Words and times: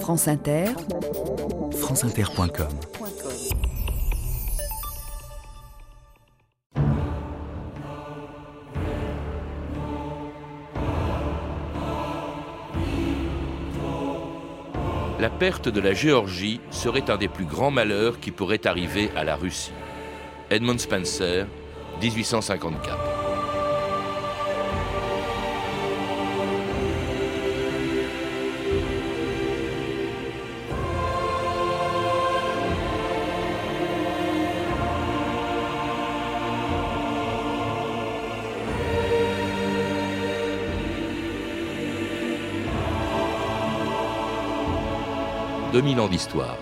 France 0.00 0.28
Inter, 0.28 0.66
franceinter.com 1.72 2.68
La 15.18 15.30
perte 15.30 15.68
de 15.68 15.80
la 15.80 15.94
Géorgie 15.94 16.60
serait 16.70 17.10
un 17.10 17.16
des 17.16 17.28
plus 17.28 17.46
grands 17.46 17.70
malheurs 17.70 18.20
qui 18.20 18.30
pourrait 18.30 18.66
arriver 18.66 19.10
à 19.16 19.24
la 19.24 19.34
Russie. 19.34 19.72
Edmund 20.50 20.78
Spencer, 20.78 21.46
1854. 22.00 23.15
2000 45.76 46.00
ans 46.00 46.08
d'histoire. 46.08 46.56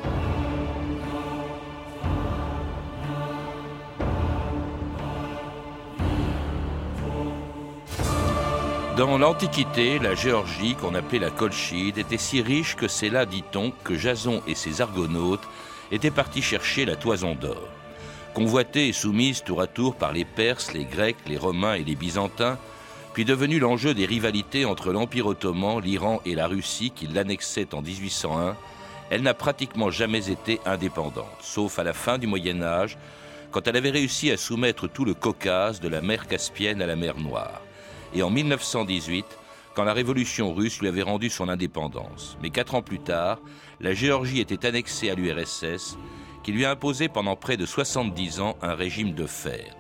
Dans 8.97 9.17
l'Antiquité, 9.17 10.01
la 10.01 10.17
Géorgie, 10.17 10.75
qu'on 10.75 10.97
appelait 10.97 11.21
la 11.21 11.31
Colchide, 11.31 11.99
était 11.99 12.19
si 12.19 12.43
riche 12.43 12.75
que 12.75 12.89
c'est 12.89 13.09
là, 13.09 13.25
dit-on, 13.25 13.73
que 13.85 13.95
Jason 13.95 14.43
et 14.49 14.57
ses 14.57 14.81
argonautes 14.81 15.47
étaient 15.93 16.11
partis 16.11 16.43
chercher 16.43 16.85
la 16.85 16.97
toison 16.97 17.37
d'or. 17.37 17.69
Convoitée 18.35 18.89
et 18.89 18.93
soumise 18.93 19.45
tour 19.45 19.61
à 19.61 19.69
tour 19.69 19.95
par 19.95 20.13
les 20.13 20.25
Perses, 20.25 20.73
les 20.73 20.87
Grecs, 20.87 21.19
les 21.29 21.39
Romains 21.39 21.75
et 21.75 21.85
les 21.85 21.95
Byzantins, 21.95 22.59
puis 23.13 23.25
devenue 23.25 23.61
l'enjeu 23.61 23.95
des 23.95 24.07
rivalités 24.07 24.65
entre 24.65 24.91
l'Empire 24.91 25.29
ottoman, 25.29 25.81
l'Iran 25.81 26.21
et 26.27 26.35
la 26.35 26.49
Russie 26.49 26.91
qui 26.91 27.07
l'annexait 27.07 27.77
en 27.77 27.81
1801, 27.81 28.57
elle 29.15 29.23
n'a 29.23 29.33
pratiquement 29.33 29.93
jamais 29.93 30.29
été 30.29 30.59
indépendante, 30.67 31.39
sauf 31.39 31.79
à 31.79 31.85
la 31.85 31.93
fin 31.93 32.19
du 32.19 32.27
Moyen 32.27 32.61
Âge, 32.63 32.99
quand 33.53 33.69
elle 33.69 33.77
avait 33.77 33.91
réussi 33.91 34.33
à 34.33 34.37
soumettre 34.37 34.89
tout 34.89 35.05
le 35.05 35.15
Caucase 35.15 35.79
de 35.79 35.87
la 35.87 36.01
mer 36.01 36.27
Caspienne 36.27 36.83
à 36.83 36.87
la 36.87 36.97
mer 36.97 37.17
Noire, 37.21 37.61
et 38.13 38.25
en 38.25 38.31
1918, 38.31 39.25
quand 39.77 39.85
la 39.85 39.93
révolution 39.93 40.53
russe 40.53 40.81
lui 40.81 40.89
avait 40.89 41.03
rendu 41.03 41.31
son 41.31 41.49
indépendance. 41.49 42.37
Mais 42.43 42.51
quatre 42.51 42.75
ans 42.75 42.83
plus 42.83 42.99
tard, 42.99 43.39
la 43.79 43.95
Géorgie 43.95 44.41
était 44.41 44.67
annexée 44.67 45.11
à 45.11 45.15
l'URSS, 45.15 45.97
qui 46.43 46.51
lui 46.51 46.65
a 46.65 46.73
imposé 46.73 47.07
pendant 47.07 47.37
près 47.37 47.57
de 47.57 47.67
70 47.67 48.41
ans 48.41 48.57
un 48.63 48.75
régime 48.75 49.15
de 49.15 49.27
fer, 49.27 49.77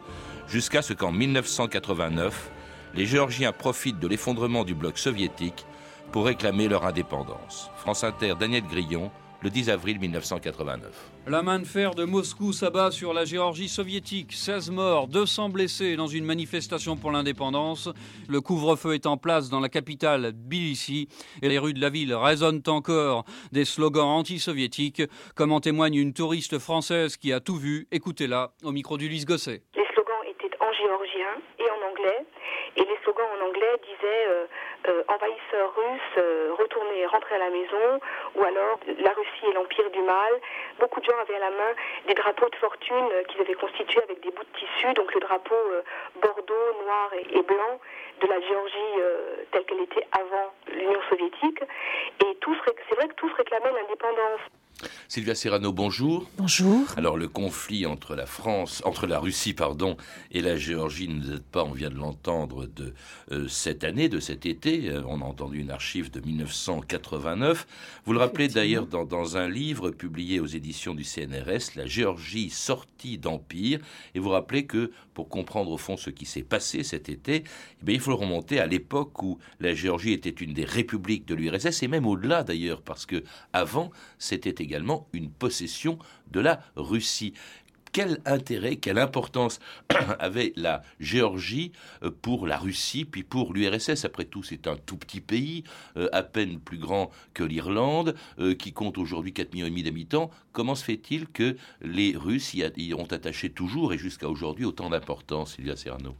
jusqu'à 0.46 0.80
ce 0.80 0.92
qu'en 0.92 1.10
1989, 1.10 2.52
les 2.94 3.04
Géorgiens 3.04 3.50
profitent 3.50 3.98
de 3.98 4.06
l'effondrement 4.06 4.62
du 4.62 4.76
bloc 4.76 4.96
soviétique 4.96 5.66
pour 6.12 6.26
réclamer 6.26 6.68
leur 6.68 6.86
indépendance. 6.86 7.68
France 7.78 8.04
Inter, 8.04 8.34
Daniel 8.38 8.62
Grillon, 8.62 9.10
le 9.44 9.50
10 9.50 9.68
avril 9.68 10.00
1989. 10.00 11.10
La 11.26 11.42
main 11.42 11.58
de 11.58 11.66
fer 11.66 11.94
de 11.94 12.04
Moscou 12.04 12.54
s'abat 12.54 12.90
sur 12.90 13.12
la 13.12 13.26
Géorgie 13.26 13.68
soviétique. 13.68 14.32
16 14.32 14.70
morts, 14.70 15.06
200 15.06 15.50
blessés 15.50 15.96
dans 15.96 16.06
une 16.06 16.24
manifestation 16.24 16.96
pour 16.96 17.12
l'indépendance. 17.12 17.90
Le 18.26 18.40
couvre-feu 18.40 18.94
est 18.94 19.04
en 19.04 19.18
place 19.18 19.50
dans 19.50 19.60
la 19.60 19.68
capitale 19.68 20.32
Tbilissi 20.32 21.08
et 21.42 21.50
les 21.50 21.58
rues 21.58 21.74
de 21.74 21.80
la 21.82 21.90
ville 21.90 22.14
résonnent 22.14 22.62
encore 22.68 23.24
des 23.52 23.66
slogans 23.66 24.06
anti-soviétiques, 24.06 25.02
comme 25.36 25.52
en 25.52 25.60
témoigne 25.60 25.96
une 25.96 26.14
touriste 26.14 26.58
française 26.58 27.18
qui 27.18 27.30
a 27.30 27.40
tout 27.40 27.56
vu. 27.56 27.86
Écoutez-la 27.92 28.52
au 28.64 28.72
micro 28.72 28.96
d'Ulysse 28.96 29.26
Gosset. 29.26 29.62
Les 29.76 29.86
slogans 29.92 30.24
étaient 30.26 30.56
en 30.58 30.72
géorgien 30.72 31.36
et 31.58 31.68
en 31.68 31.90
anglais. 31.90 32.24
Et 32.76 32.80
les 32.80 32.96
slogans 33.04 33.28
en 33.38 33.46
anglais 33.46 33.76
disaient 33.84 34.26
euh, 34.26 34.46
euh, 34.88 35.03
envahisseurs 35.14 35.74
russes, 35.74 36.18
euh, 36.18 36.54
retournez, 36.58 37.06
rentrez 37.06 37.34
à 37.36 37.38
la 37.38 37.50
maison, 37.50 38.00
ou 38.34 38.44
alors 38.44 38.78
la 38.98 39.10
Russie 39.10 39.46
et 39.50 39.52
l'empire 39.52 39.90
du 39.90 40.02
mal. 40.02 40.32
Beaucoup 40.78 41.00
de 41.00 41.04
gens 41.06 41.18
avaient 41.20 41.36
à 41.36 41.40
la 41.40 41.50
main 41.50 41.72
des 42.06 42.14
drapeaux 42.14 42.48
de 42.48 42.56
fortune 42.56 43.08
qu'ils 43.28 43.40
avaient 43.40 43.54
constitués 43.54 44.02
avec 44.02 44.20
des 44.20 44.30
bouts 44.30 44.44
de 44.44 44.58
tissu, 44.58 44.92
donc 44.94 45.14
le 45.14 45.20
drapeau 45.20 45.54
bordeaux, 46.20 46.82
noir 46.84 47.10
et, 47.14 47.42
blanc 47.42 47.80
de 48.20 48.26
la 48.26 48.40
Géorgie 48.40 49.48
telle 49.52 49.64
qu'elle 49.64 49.82
était 49.82 50.06
avant 50.12 50.52
l'Union 50.68 51.00
soviétique. 51.08 51.62
Et 52.20 52.38
c'est 52.88 52.94
vrai 52.94 53.08
que 53.08 53.14
tous 53.14 53.32
réclamaient 53.34 53.72
l'indépendance. 53.72 54.40
Sylvia 55.08 55.34
Serrano, 55.34 55.72
bonjour. 55.72 56.28
Bonjour. 56.36 56.86
Alors 56.96 57.16
le 57.16 57.28
conflit 57.28 57.86
entre 57.86 58.14
la 58.14 58.26
France, 58.26 58.82
entre 58.84 59.06
la 59.06 59.18
Russie, 59.18 59.54
pardon, 59.54 59.96
et 60.32 60.40
la 60.40 60.56
Géorgie 60.56 61.08
ne 61.08 61.24
date 61.24 61.44
pas, 61.44 61.64
on 61.64 61.72
vient 61.72 61.90
de 61.90 61.94
l'entendre, 61.94 62.66
de 62.66 62.94
euh, 63.30 63.46
cette 63.48 63.84
année, 63.84 64.08
de 64.08 64.18
cet 64.18 64.46
été. 64.46 64.90
Euh, 64.90 65.02
on 65.06 65.20
a 65.20 65.24
entendu 65.24 65.60
une 65.60 65.70
archive 65.70 66.10
de 66.10 66.20
1989. 66.20 67.66
Vous 68.04 68.12
le 68.12 68.18
rappelez 68.18 68.48
d'ailleurs 68.48 68.86
dans, 68.86 69.04
dans, 69.04 69.36
un 69.36 69.48
livre 69.48 69.90
publié 69.90 70.40
aux 70.40 70.46
éditions 70.46 70.94
du 70.94 71.04
CNRS, 71.04 71.76
La 71.76 71.86
Géorgie 71.86 72.50
sortie 72.50 73.18
d'empire. 73.18 73.78
Et 74.14 74.18
vous 74.18 74.30
rappelez 74.30 74.66
que 74.66 74.90
pour 75.14 75.28
comprendre 75.28 75.70
au 75.70 75.78
fond 75.78 75.96
ce 75.96 76.10
qui 76.10 76.26
s'est 76.26 76.42
passé 76.42 76.82
cet 76.82 77.08
été, 77.08 77.44
eh 77.86 77.92
il 77.92 78.00
faut 78.00 78.16
remonter 78.16 78.58
à 78.58 78.66
l'époque 78.66 79.22
où 79.22 79.38
la 79.60 79.74
Géorgie 79.74 80.12
était 80.12 80.30
une 80.30 80.52
des 80.52 80.64
républiques 80.64 81.26
de 81.26 81.34
l'URSS 81.34 81.84
et 81.84 81.88
même 81.88 82.06
au-delà 82.06 82.42
d'ailleurs, 82.42 82.82
parce 82.82 83.06
que 83.06 83.22
avant 83.52 83.90
c'était 84.18 84.63
également 84.64 85.08
une 85.12 85.30
possession 85.30 85.98
de 86.30 86.40
la 86.40 86.60
Russie. 86.76 87.34
Quel 87.94 88.18
intérêt, 88.24 88.74
quelle 88.74 88.98
importance 88.98 89.60
avait 90.18 90.52
la 90.56 90.82
Géorgie 90.98 91.70
euh, 92.02 92.10
pour 92.10 92.48
la 92.48 92.58
Russie, 92.58 93.04
puis 93.04 93.22
pour 93.22 93.54
l'URSS 93.54 94.04
Après 94.04 94.24
tout, 94.24 94.42
c'est 94.42 94.66
un 94.66 94.74
tout 94.74 94.96
petit 94.96 95.20
pays, 95.20 95.62
euh, 95.96 96.08
à 96.10 96.24
peine 96.24 96.58
plus 96.58 96.78
grand 96.78 97.12
que 97.34 97.44
l'Irlande, 97.44 98.16
euh, 98.40 98.56
qui 98.56 98.72
compte 98.72 98.98
aujourd'hui 98.98 99.30
4,5 99.30 99.70
millions 99.70 99.84
d'habitants. 99.84 100.30
Comment 100.50 100.74
se 100.74 100.82
fait-il 100.82 101.28
que 101.28 101.56
les 101.82 102.16
Russes 102.16 102.54
y, 102.54 102.94
ont 102.94 103.04
attaché 103.04 103.50
toujours 103.50 103.92
et 103.92 103.98
jusqu'à 103.98 104.28
aujourd'hui 104.28 104.64
autant 104.64 104.90
d'importance, 104.90 105.54
Sylvia 105.54 105.76
Serrano? 105.76 106.16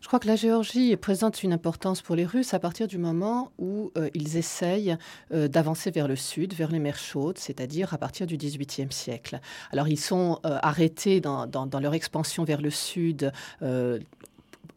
Je 0.00 0.06
crois 0.06 0.18
que 0.18 0.26
la 0.26 0.36
Géorgie 0.36 0.96
présente 0.96 1.42
une 1.42 1.52
importance 1.52 2.02
pour 2.02 2.16
les 2.16 2.24
Russes 2.24 2.54
à 2.54 2.58
partir 2.58 2.86
du 2.86 2.98
moment 2.98 3.50
où 3.58 3.90
euh, 3.96 4.08
ils 4.14 4.36
essayent 4.36 4.96
euh, 5.32 5.48
d'avancer 5.48 5.90
vers 5.90 6.08
le 6.08 6.16
sud, 6.16 6.54
vers 6.54 6.70
les 6.70 6.78
mers 6.78 6.98
chaudes, 6.98 7.38
c'est-à-dire 7.38 7.94
à 7.94 7.98
partir 7.98 8.26
du 8.26 8.36
XVIIIe 8.36 8.92
siècle. 8.92 9.40
Alors 9.72 9.88
ils 9.88 9.98
sont 9.98 10.40
euh, 10.44 10.58
arrêtés 10.62 11.20
dans, 11.20 11.46
dans, 11.46 11.80
leur 11.80 11.94
expansion 11.94 12.44
vers 12.44 12.62
le 12.62 12.70
sud 12.70 13.30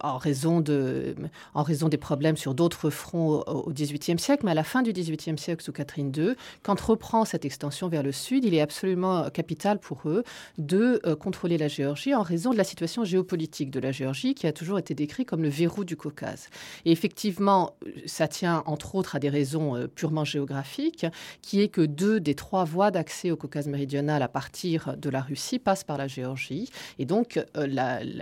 en 0.02 0.18
raison, 0.18 0.62
de, 0.62 1.16
en 1.54 1.64
raison 1.64 1.90
des 1.90 1.98
problèmes 1.98 2.38
sur 2.38 2.54
d'autres 2.54 2.90
fronts 2.90 3.42
au 3.48 3.72
XVIIIe 3.72 4.20
siècle, 4.20 4.44
mais 4.46 4.52
à 4.52 4.56
la 4.56 4.64
fin 4.64 4.82
du 4.82 4.94
XVIIIe 4.94 5.38
siècle, 5.38 5.64
sous 5.64 5.72
Catherine 5.72 6.12
II, 6.16 6.36
quand 6.64 6.80
reprend 6.80 7.26
cette 7.26 7.46
extension 7.46 7.88
vers 7.88 8.04
le 8.04 8.12
sud, 8.12 8.46
il 8.46 8.54
est 8.54 8.62
absolument 8.62 9.30
capital 9.30 9.80
pour 9.80 10.02
eux 10.06 10.24
de 10.58 11.02
euh, 11.06 11.16
contrôler 11.16 11.58
la 11.58 11.68
Géorgie 11.68 12.14
en 12.16 12.22
raison 12.22 12.52
de 12.52 12.58
la 12.58 12.64
situation 12.64 13.04
géopolitique 13.04 13.72
de 13.72 13.80
la 13.80 13.92
Géorgie, 13.92 14.34
qui 14.34 14.48
a 14.48 14.54
toujours 14.54 14.80
été 14.80 14.94
décrite 14.94 15.28
comme 15.28 15.44
le 15.44 15.50
verrou 15.50 15.84
du 15.84 15.96
Caucase. 15.96 16.48
Et 16.86 16.92
effectivement, 16.92 17.76
ça 18.06 18.28
tient 18.28 18.64
entre 18.66 18.96
autres 18.96 19.16
à 19.16 19.20
des 19.20 19.30
raisons 19.30 19.76
euh, 19.76 19.88
purement 19.88 20.26
géographiques, 20.26 21.06
qui 21.42 21.62
est 21.62 21.70
que 21.70 21.82
deux 21.82 22.20
des 22.20 22.36
trois 22.36 22.64
voies 22.64 22.92
d'accès 22.92 23.32
au 23.32 23.36
Caucase 23.36 23.68
méridional 23.68 24.22
à 24.22 24.28
partir 24.28 24.96
de 24.98 25.10
la 25.10 25.22
Russie 25.22 25.60
passent 25.60 25.84
par 25.84 25.98
la 25.98 26.08
Géorgie. 26.08 26.70
Et 26.98 27.06
donc, 27.06 27.44
euh, 27.58 27.68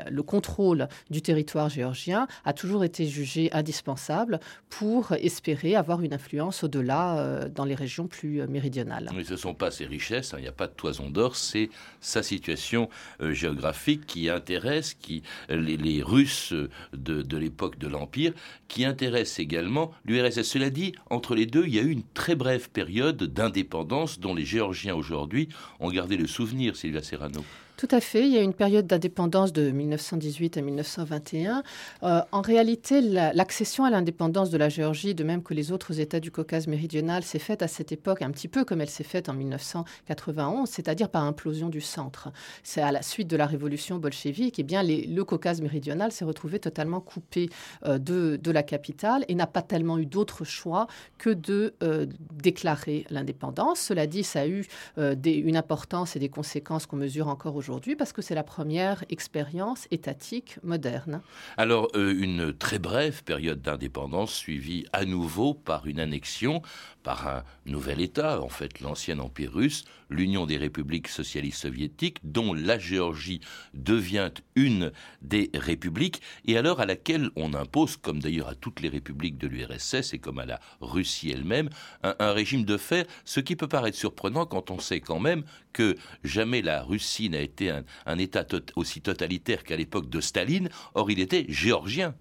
le 0.10 0.22
contrôle 0.24 0.88
du 1.10 1.22
territoire 1.22 1.67
géorgien 1.70 2.28
a 2.46 2.54
toujours 2.54 2.84
été 2.84 3.08
jugé 3.08 3.50
indispensable 3.54 4.40
pour 4.70 5.12
espérer 5.14 5.76
avoir 5.76 6.02
une 6.02 6.14
influence 6.14 6.64
au-delà 6.64 7.18
euh, 7.20 7.50
dans 7.50 7.66
les 7.66 7.76
régions 7.76 8.08
plus 8.08 8.42
euh, 8.42 8.48
méridionales. 8.48 9.10
Mais 9.16 9.24
ce 9.24 9.34
ne 9.34 9.38
sont 9.38 9.54
pas 9.54 9.72
ses 9.72 9.86
richesses, 9.86 10.34
hein, 10.34 10.38
il 10.40 10.44
n'y 10.44 10.48
a 10.48 10.54
pas 10.54 10.68
de 10.68 10.74
toison 10.74 11.10
d'or, 11.10 11.36
c'est 11.36 11.70
sa 12.02 12.24
situation 12.24 12.90
euh, 13.22 13.34
géographique 13.34 14.06
qui 14.06 14.30
intéresse 14.30 14.94
qui, 14.94 15.24
les, 15.50 16.02
Russes 16.04 16.54
de, 16.94 17.22
de 17.22 17.38
l'époque 17.38 17.78
de 17.78 17.88
l'Empire, 17.88 18.34
qui 18.68 18.86
intéresse 18.86 19.40
également 19.40 19.92
l'URSS. 20.06 20.44
Cela 20.44 20.70
dit, 20.70 20.94
entre 21.10 21.36
les 21.36 21.46
deux, 21.46 21.66
il 21.66 21.76
y 21.76 21.80
a 21.80 21.82
eu 21.82 21.92
une 21.92 22.04
très 22.14 22.36
brève 22.36 22.70
période 22.70 23.24
d'indépendance 23.24 24.20
dont 24.20 24.36
les 24.36 24.46
Géorgiens 24.46 24.96
aujourd'hui 24.96 25.50
ont 25.80 25.90
gardé 25.90 26.18
le 26.18 26.28
souvenir, 26.28 26.76
Sylvia 26.76 27.02
Serrano. 27.02 27.44
Tout 27.78 27.88
à 27.92 28.02
fait. 28.02 28.26
Il 28.26 28.34
y 28.34 28.40
a 28.40 28.42
une 28.42 28.56
période 28.56 28.88
d'indépendance 28.88 29.54
de 29.54 29.70
1918 29.70 30.58
à 30.58 30.62
1921. 30.62 31.62
Euh, 32.02 32.22
en 32.32 32.42
réalité, 32.42 33.02
l'accession 33.02 33.86
à 33.86 33.92
l'indépendance 33.92 34.50
de 34.50 34.58
la 34.58 34.68
Géorgie, 34.68 35.14
de 35.14 35.24
même 35.24 35.44
que 35.44 35.54
les 35.54 35.72
autres 35.72 36.00
États 36.00 36.20
du 36.20 36.32
Caucase 36.32 36.66
méridional, 36.66 37.22
s'est 37.22 37.38
faite 37.38 37.62
à 37.62 37.68
cette 37.68 37.92
époque 37.92 38.24
un 38.24 38.32
petit 38.32 38.48
peu 38.48 38.66
comme 38.66 38.82
elle 38.82 38.90
s'est 38.90 39.04
faite 39.04 39.30
en 39.30 39.36
1991, 39.36 40.68
c'est-à-dire 40.68 41.08
par 41.08 41.24
implosion 41.24 41.70
du 41.70 41.80
centre. 41.80 42.32
C'est 42.64 42.82
à 42.82 42.92
la 42.92 43.04
suite 43.04 43.28
de 43.28 43.38
la 43.38 43.46
révolution 43.46 44.00
bolchevique, 44.00 44.58
et 44.58 44.62
eh 44.62 44.64
bien 44.64 44.82
le 44.82 45.22
Caucase 45.22 45.62
méridional 45.62 46.12
s'est 46.12 46.26
retrouvé 46.26 46.58
totalement 46.58 47.00
coupé 47.00 47.48
euh, 47.86 48.00
de, 48.00 48.52
la 48.52 48.64
capitale 48.64 49.24
et 49.28 49.36
n'a 49.36 49.46
pas 49.46 49.62
tellement 49.62 50.00
eu 50.00 50.08
d'autre 50.08 50.46
choix 50.46 50.88
que 51.20 51.30
de 51.30 51.76
euh, 51.84 52.08
déclarer 52.34 53.06
l'indépendance. 53.12 53.82
Cela 53.82 54.08
dit, 54.08 54.24
ça 54.24 54.42
a 54.42 54.48
eu 54.48 54.66
une 54.98 55.58
importance 55.58 56.16
et 56.16 56.20
des 56.20 56.30
conséquences 56.30 56.88
qu'on 56.88 56.98
mesure 56.98 57.28
encore 57.28 57.56
aujourd'hui 57.56 57.67
aujourd'hui 57.68 57.98
parce 57.98 58.14
que 58.14 58.22
c'est 58.22 58.34
la 58.34 58.44
première 58.44 59.04
expérience 59.10 59.88
étatique 59.92 60.58
moderne. 60.64 61.22
Alors, 61.58 61.90
euh, 61.96 62.16
une 62.18 62.54
très 62.54 62.80
brève 62.80 63.24
période 63.26 63.62
d'indépendance 63.62 64.34
suivie 64.34 64.86
à 64.94 65.04
nouveau 65.04 65.54
par 65.54 65.86
une 65.86 66.00
annexion 66.00 66.62
par 67.04 67.28
un 67.28 67.44
nouvel 67.66 68.00
État, 68.02 68.42
en 68.42 68.50
fait 68.50 68.80
l'ancien 68.80 69.20
Empire 69.20 69.54
russe, 69.54 69.86
l'Union 70.10 70.46
des 70.46 70.58
républiques 70.58 71.08
socialistes 71.08 71.62
soviétiques, 71.62 72.20
dont 72.24 72.54
la 72.54 72.80
Géorgie 72.80 73.42
devient 73.74 74.32
une 74.56 74.92
des 75.22 75.50
républiques, 75.54 76.22
et 76.46 76.58
alors 76.58 76.80
à 76.80 76.86
laquelle 76.86 77.30
on 77.36 77.54
impose, 77.54 77.98
comme 77.98 78.20
d'ailleurs 78.20 78.50
à 78.50 78.56
toutes 78.56 78.82
les 78.82 78.90
républiques 78.90 79.38
de 79.38 79.48
l'URSS 79.48 80.14
et 80.14 80.20
comme 80.20 80.40
à 80.40 80.46
la 80.46 80.60
Russie 80.82 81.32
elle-même, 81.32 81.70
un, 82.04 82.32
régime 82.32 82.66
de 82.66 82.78
fer, 82.78 83.06
ce 83.26 83.40
qui 83.40 83.56
peut 83.56 83.68
paraître 83.68 83.98
surprenant 83.98 84.46
quand 84.46 84.72
on 84.72 84.80
sait 84.80 85.02
quand 85.02 85.20
même 85.20 85.44
que 85.74 85.96
jamais 86.24 86.62
la 86.62 86.84
Russie 86.84 87.30
n'a 87.30 87.42
été 87.42 87.70
un, 87.70 87.84
un 88.06 88.18
État 88.18 88.46
aussi 88.76 89.02
totalitaire 89.02 89.64
qu'à 89.64 89.76
l'époque 89.76 90.10
de 90.10 90.22
Staline, 90.22 90.70
or 90.94 91.12
il 91.12 91.20
était 91.20 91.46
géorgien. 91.50 92.16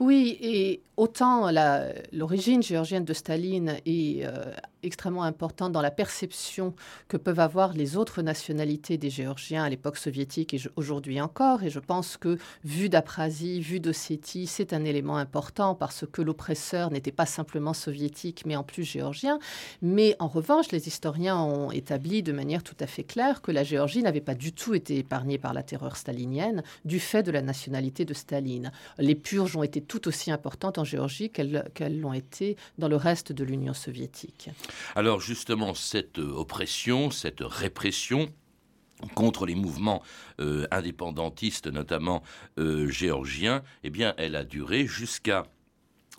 Oui, 0.00 0.38
et 0.40 0.82
autant 0.96 1.50
l'origine 2.12 2.62
géorgienne 2.62 3.04
de 3.04 3.12
Staline 3.12 3.76
est 3.86 4.24
euh, 4.26 4.52
extrêmement 4.82 5.22
importante 5.22 5.72
dans 5.72 5.80
la 5.80 5.90
perception 5.90 6.74
que 7.08 7.16
peuvent 7.16 7.40
avoir 7.40 7.72
les 7.72 7.96
autres 7.96 8.22
nationalités 8.22 8.98
des 8.98 9.10
Géorgiens 9.10 9.64
à 9.64 9.68
l'époque 9.68 9.96
soviétique 9.96 10.54
et 10.54 10.60
aujourd'hui 10.76 11.20
encore. 11.20 11.62
Et 11.62 11.70
je 11.70 11.78
pense 11.78 12.16
que 12.16 12.38
vu 12.64 12.88
d'Aprasie, 12.88 13.60
vu 13.60 13.80
d'Ossétie, 13.80 14.46
c'est 14.46 14.72
un 14.72 14.84
élément 14.84 15.16
important 15.16 15.74
parce 15.74 16.04
que 16.10 16.22
l'oppresseur 16.22 16.90
n'était 16.90 17.12
pas 17.12 17.26
simplement 17.26 17.74
soviétique, 17.74 18.44
mais 18.46 18.56
en 18.56 18.64
plus 18.64 18.84
géorgien. 18.84 19.38
Mais 19.82 20.16
en 20.18 20.28
revanche, 20.28 20.72
les 20.72 20.88
historiens 20.88 21.38
ont 21.38 21.70
établi 21.70 22.22
de 22.22 22.32
manière 22.32 22.62
tout 22.62 22.76
à 22.80 22.86
fait 22.86 23.04
claire 23.04 23.40
que 23.40 23.52
la 23.52 23.64
Géorgie 23.64 24.02
n'avait 24.02 24.20
pas 24.20 24.34
du 24.34 24.52
tout 24.52 24.74
été 24.74 24.98
épargnée 24.98 25.38
par 25.38 25.54
la 25.54 25.62
terreur 25.62 25.96
stalinienne 25.96 26.62
du 26.84 26.98
fait 26.98 27.22
de 27.22 27.30
la 27.30 27.42
nationalité 27.42 28.04
de 28.04 28.14
Staline. 28.14 28.72
Les 28.98 29.14
purges 29.14 29.56
ont 29.56 29.62
été 29.62 29.80
tout 29.86 30.08
aussi 30.08 30.30
importantes 30.30 30.78
en 30.78 30.84
Géorgie 30.84 31.30
qu'elles 31.30 32.00
l'ont 32.00 32.12
été 32.12 32.56
dans 32.78 32.88
le 32.88 32.96
reste 32.96 33.32
de 33.32 33.44
l'Union 33.44 33.74
soviétique. 33.74 34.50
Alors 34.94 35.20
justement, 35.20 35.74
cette 35.74 36.18
euh, 36.18 36.32
oppression, 36.32 37.10
cette 37.10 37.40
répression, 37.40 38.28
contre 39.14 39.46
les 39.46 39.54
mouvements 39.54 40.02
euh, 40.40 40.66
indépendantistes, 40.70 41.66
notamment 41.66 42.22
euh, 42.58 42.88
géorgiens, 42.88 43.62
eh 43.82 43.90
bien, 43.90 44.14
elle 44.16 44.36
a 44.36 44.44
duré 44.44 44.86
jusqu'à 44.86 45.44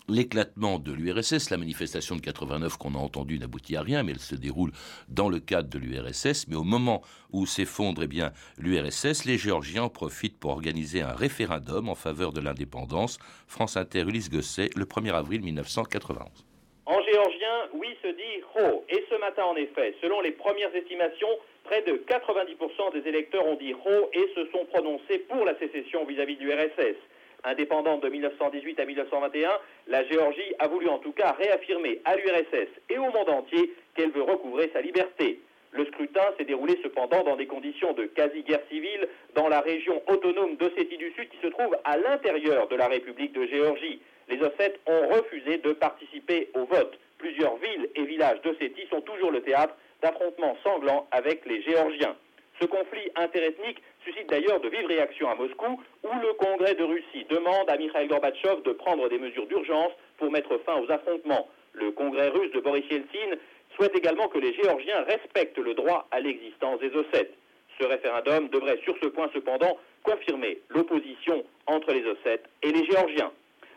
l'éclatement 0.08 0.80
de 0.80 0.92
l'URSS. 0.92 1.50
La 1.50 1.58
manifestation 1.58 2.16
de 2.16 2.22
89 2.22 2.78
qu'on 2.78 2.96
a 2.96 2.98
entendue 2.98 3.40
n'aboutit 3.40 3.76
à 3.76 3.82
rien, 3.82 4.04
mais 4.04 4.12
elle 4.12 4.20
se 4.20 4.36
déroule 4.36 4.72
dans 5.10 5.30
le 5.30 5.40
cadre 5.40 5.70
de 5.70 5.80
l'URSS. 5.80 6.48
Mais 6.48 6.56
au 6.56 6.64
moment 6.64 7.02
où 7.32 7.46
s'effondre 7.46 8.04
eh 8.04 8.62
l'URSS, 8.62 9.26
les 9.26 9.38
Géorgiens 9.38 9.84
en 9.84 9.90
profitent 9.90 10.40
pour 10.40 10.52
organiser 10.52 11.02
un 11.02 11.14
référendum 11.14 11.90
en 11.90 11.96
faveur 11.96 12.34
de 12.34 12.42
l'indépendance. 12.42 13.18
France 13.48 13.78
Inter, 13.78 14.02
Ulysse 14.02 14.30
Gosset, 14.30 14.70
le 14.76 14.86
1er 14.86 15.14
avril 15.14 15.42
1991. 15.42 16.46
En 16.86 17.02
géorgien, 17.02 17.70
oui 17.74 17.88
se 18.02 18.08
dit 18.10 18.44
Ho. 18.56 18.84
Et 18.90 19.06
ce 19.10 19.16
matin, 19.20 19.46
en 19.46 19.56
effet, 19.56 19.96
selon 20.02 20.20
les 20.20 20.32
premières 20.32 20.76
estimations, 20.76 21.30
près 21.64 21.82
de 21.84 21.94
90% 21.94 22.94
des 22.94 23.08
électeurs 23.08 23.46
ont 23.48 23.56
dit 23.56 23.74
Ho 23.74 24.10
et 24.12 24.30
se 24.36 24.46
sont 24.52 24.66
prononcés 24.66 25.20
pour 25.30 25.46
la 25.46 25.58
sécession 25.60 26.06
vis-à-vis 26.06 26.36
du 26.36 26.52
RSS. 26.52 26.98
Indépendante 27.44 28.02
de 28.02 28.10
1918 28.10 28.80
à 28.80 28.86
1921, 28.86 29.52
la 29.88 30.04
Géorgie 30.06 30.56
a 30.60 30.68
voulu 30.68 30.88
en 30.88 31.00
tout 31.00 31.12
cas 31.12 31.34
réaffirmer 31.34 32.02
à 32.06 32.16
l'URSS 32.16 32.70
et 32.90 32.98
au 32.98 33.12
monde 33.12 33.30
entier 33.30 33.74
qu'elle 33.96 34.12
veut 34.12 34.24
recouvrer 34.24 34.70
sa 34.74 34.82
liberté. 34.82 35.40
Le 35.72 35.86
scrutin 35.86 36.34
s'est 36.38 36.46
déroulé 36.46 36.78
cependant 36.84 37.24
dans 37.24 37.36
des 37.36 37.48
conditions 37.48 37.94
de 37.94 38.06
quasi-guerre 38.06 38.62
civile 38.70 39.08
dans 39.36 39.50
la 39.50 39.60
région 39.60 40.02
autonome 40.08 40.56
d'Ossétie 40.58 40.98
du 40.98 41.12
Sud 41.14 41.30
qui 41.30 41.38
se 41.42 41.48
trouve 41.48 41.76
à 41.84 41.98
l'intérieur 41.98 42.68
de 42.68 42.76
la 42.76 42.88
République 42.88 43.34
de 43.34 43.46
Géorgie 43.48 44.00
les 44.30 44.42
Ossètes 44.42 44.80
ont 44.86 45.08
refusé 45.10 45.58
de 45.58 45.74
participer 45.74 46.50
au 46.54 46.66
vote. 46.66 46.98
Plusieurs 47.18 47.56
villes 47.58 47.90
et 47.96 48.06
villages 48.06 48.42
d'Ossétie 48.42 48.88
sont 48.90 49.02
toujours 49.02 49.32
le 49.32 49.42
théâtre 49.42 49.76
d'affrontements 50.02 50.58
sanglants 50.64 51.08
avec 51.12 51.46
les 51.46 51.62
Géorgiens. 51.62 52.16
Ce 52.60 52.66
conflit 52.66 53.10
interethnique 53.16 53.82
suscite 54.04 54.30
d'ailleurs 54.30 54.60
de 54.62 54.70
vives 54.70 54.86
réactions 54.86 55.30
à 55.30 55.36
Moscou, 55.36 55.82
où 56.04 56.20
le 56.22 56.34
Congrès 56.34 56.76
de 56.76 56.84
Russie 56.84 57.26
demande 57.30 57.70
à 57.70 57.78
Mikhail 57.78 58.08
Gorbatchev 58.08 58.62
de 58.64 58.72
prendre 58.74 59.10
des 59.10 59.18
mesures 59.18 59.48
d'urgence 59.48 59.92
pour 60.18 60.32
mettre 60.32 60.58
fin 60.66 60.80
aux 60.80 60.92
affrontements. 60.92 61.48
Le 61.74 61.92
Congrès 61.92 62.30
russe 62.30 62.52
de 62.52 62.60
Boris 62.60 62.86
Yeltsin 62.90 63.38
souhaite 63.76 63.96
également 63.96 64.28
que 64.28 64.38
les 64.38 64.54
Géorgiens 64.54 65.04
respectent 65.04 65.58
le 65.58 65.74
droit 65.74 66.08
à 66.12 66.20
l'existence 66.20 66.80
des 66.80 66.92
Ossètes. 66.96 67.34
Ce 67.80 67.86
référendum 67.86 68.50
devrait 68.50 68.80
sur 68.84 68.96
ce 69.02 69.08
point 69.08 69.30
cependant 69.34 69.78
confirmer 70.04 70.60
l'opposition 70.70 71.44
entre 71.66 71.92
les 71.92 72.06
Ossètes 72.06 72.46
et 72.62 72.72
les 72.72 72.86
Géorgiens. 72.86 73.32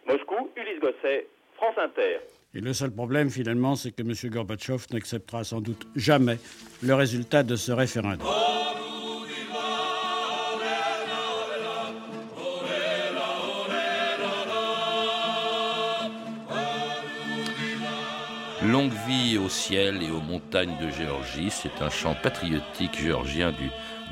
Moscou, 0.06 0.50
Ulysse 0.56 0.81
Gosset, 0.81 1.26
France 1.55 1.76
Inter. 1.78 2.19
Et 2.55 2.61
le 2.61 2.73
seul 2.73 2.90
problème, 2.90 3.31
finalement, 3.31 3.75
c'est 3.75 3.93
que 3.93 4.02
M. 4.02 4.12
Gorbatchev 4.31 4.84
n'acceptera 4.93 5.44
sans 5.44 5.61
doute 5.61 5.87
jamais 5.96 6.38
le 6.82 6.94
résultat 6.94 7.43
de 7.43 7.56
ce 7.56 7.73
référendum. 7.73 8.26
Longue 18.66 18.92
vie 19.06 19.38
au 19.38 19.48
ciel 19.48 20.02
et 20.02 20.10
aux 20.10 20.20
montagnes 20.20 20.76
de 20.80 20.90
Géorgie, 20.90 21.50
c'est 21.50 21.82
un 21.82 21.88
chant 21.88 22.16
patriotique 22.20 22.98
géorgien 22.98 23.52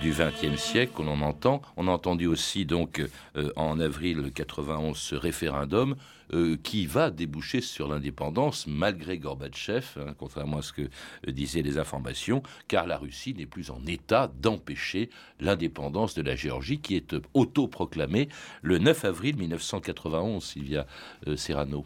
du 0.01 0.13
XXe 0.13 0.61
siècle 0.61 0.93
qu'on 0.93 1.09
en 1.09 1.23
entend. 1.23 1.61
On 1.77 1.89
a 1.89 1.91
entendu 1.91 2.29
aussi 2.29 2.65
donc 2.65 3.03
euh, 3.37 3.51
en 3.57 3.81
avril 3.81 4.31
91 4.33 4.97
ce 4.97 5.17
référendum 5.17 5.97
euh, 6.33 6.57
qui 6.63 6.87
va 6.87 7.11
déboucher 7.11 7.61
sur 7.61 7.89
l'indépendance 7.89 8.69
malgré 8.69 9.19
Gorbatchev, 9.19 9.87
hein, 9.97 10.15
contrairement 10.17 10.59
à 10.59 10.63
ce 10.63 10.73
que 10.73 10.83
euh, 10.83 11.33
disaient 11.33 11.63
les 11.63 11.77
informations, 11.77 12.41
car 12.69 12.87
la 12.87 12.97
Russie 12.97 13.35
n'est 13.35 13.47
plus 13.47 13.71
en 13.71 13.85
état 13.89 14.31
d'empêcher 14.41 15.11
l'indépendance 15.41 16.15
de 16.15 16.23
la 16.23 16.37
Géorgie 16.37 16.79
qui 16.79 16.95
est 16.95 17.17
autoproclamée 17.35 18.29
le 18.63 18.79
9 18.79 19.05
avril 19.05 19.37
1991, 19.37 20.45
Sylvia 20.45 20.87
Serrano. 21.35 21.85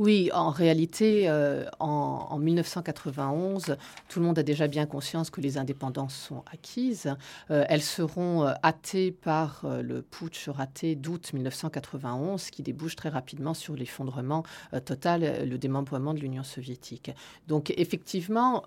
Oui, 0.00 0.28
en 0.32 0.50
réalité, 0.50 1.28
euh, 1.28 1.66
en, 1.78 2.36
1991, 2.36 3.76
tout 4.08 4.18
le 4.18 4.26
monde 4.26 4.36
a 4.40 4.42
déjà 4.42 4.66
bien 4.66 4.86
conscience 4.86 5.30
que 5.30 5.40
les 5.40 5.56
indépendances 5.56 6.16
sont 6.16 6.42
acquises. 6.52 7.14
Euh, 7.52 7.64
elles 7.68 7.82
seront 7.82 8.42
euh, 8.42 8.54
hâtées 8.64 9.12
par 9.12 9.64
le 9.64 10.02
putsch 10.02 10.48
raté 10.48 10.96
d'août 10.96 11.32
1991, 11.32 12.50
qui 12.50 12.64
débouche 12.64 12.96
très 12.96 13.08
rapidement 13.08 13.54
sur 13.54 13.76
l'effondrement 13.76 14.42
total, 14.84 15.46
le 15.48 15.58
démembrement 15.58 16.12
de 16.12 16.18
l'Union 16.18 16.42
soviétique. 16.42 17.12
Donc, 17.46 17.72
effectivement, 17.76 18.64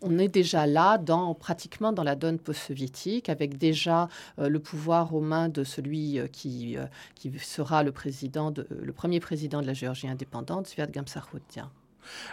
on 0.00 0.18
est 0.18 0.28
déjà 0.28 0.66
là, 0.66 0.98
pratiquement 1.38 1.92
dans 1.92 2.02
la 2.02 2.16
donne 2.16 2.38
post-soviétique, 2.38 3.28
avec 3.28 3.58
déjà 3.58 4.08
le 4.38 4.58
pouvoir 4.58 5.14
aux 5.14 5.20
mains 5.20 5.48
de 5.48 5.64
celui 5.64 6.18
qui, 6.32 6.76
sera 7.38 7.82
le, 7.82 7.92
le 8.70 8.92
premier 8.92 9.20
président 9.20 9.60
de 9.60 9.66
la 9.66 9.74
Géorgie 9.74 10.08
indépendante 10.08 10.61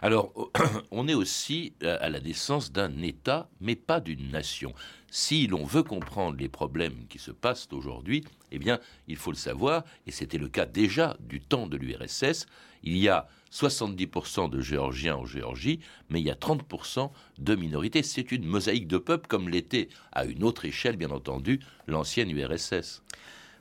alors, 0.02 0.34
on 0.92 1.08
est 1.08 1.14
aussi 1.14 1.74
à 1.82 2.10
la 2.10 2.20
naissance 2.20 2.72
d'un 2.72 3.02
État, 3.02 3.50
mais 3.62 3.76
pas 3.76 4.00
d'une 4.00 4.32
nation. 4.32 4.74
Si 5.12 5.48
l'on 5.48 5.64
veut 5.64 5.84
comprendre 5.84 6.38
les 6.38 6.50
problèmes 6.50 7.06
qui 7.08 7.20
se 7.20 7.32
passent 7.32 7.68
aujourd'hui, 7.72 8.24
eh 8.52 8.60
bien, 8.60 8.80
il 9.08 9.16
faut 9.16 9.32
le 9.32 9.38
savoir, 9.38 9.84
et 10.08 10.12
c'était 10.12 10.38
le 10.38 10.50
cas 10.50 10.66
déjà 10.66 11.18
du 11.20 11.40
temps 11.40 11.68
de 11.68 11.78
l'URSS, 11.78 12.48
il 12.84 12.98
y 12.98 13.10
a 13.10 13.28
70% 13.52 14.50
de 14.50 14.62
Géorgiens 14.62 15.18
en 15.18 15.26
Géorgie, 15.26 15.80
mais 16.10 16.22
il 16.22 16.26
y 16.26 16.32
a 16.32 16.36
30% 16.36 17.12
de 17.40 17.56
minorités. 17.56 18.04
C'est 18.04 18.32
une 18.32 18.46
mosaïque 18.46 18.88
de 18.88 18.98
peuples 18.98 19.28
comme 19.28 19.50
l'était, 19.50 19.90
à 20.12 20.26
une 20.26 20.44
autre 20.44 20.66
échelle, 20.66 20.96
bien 20.96 21.12
entendu, 21.12 21.60
l'ancienne 21.88 22.30
URSS. 22.30 23.04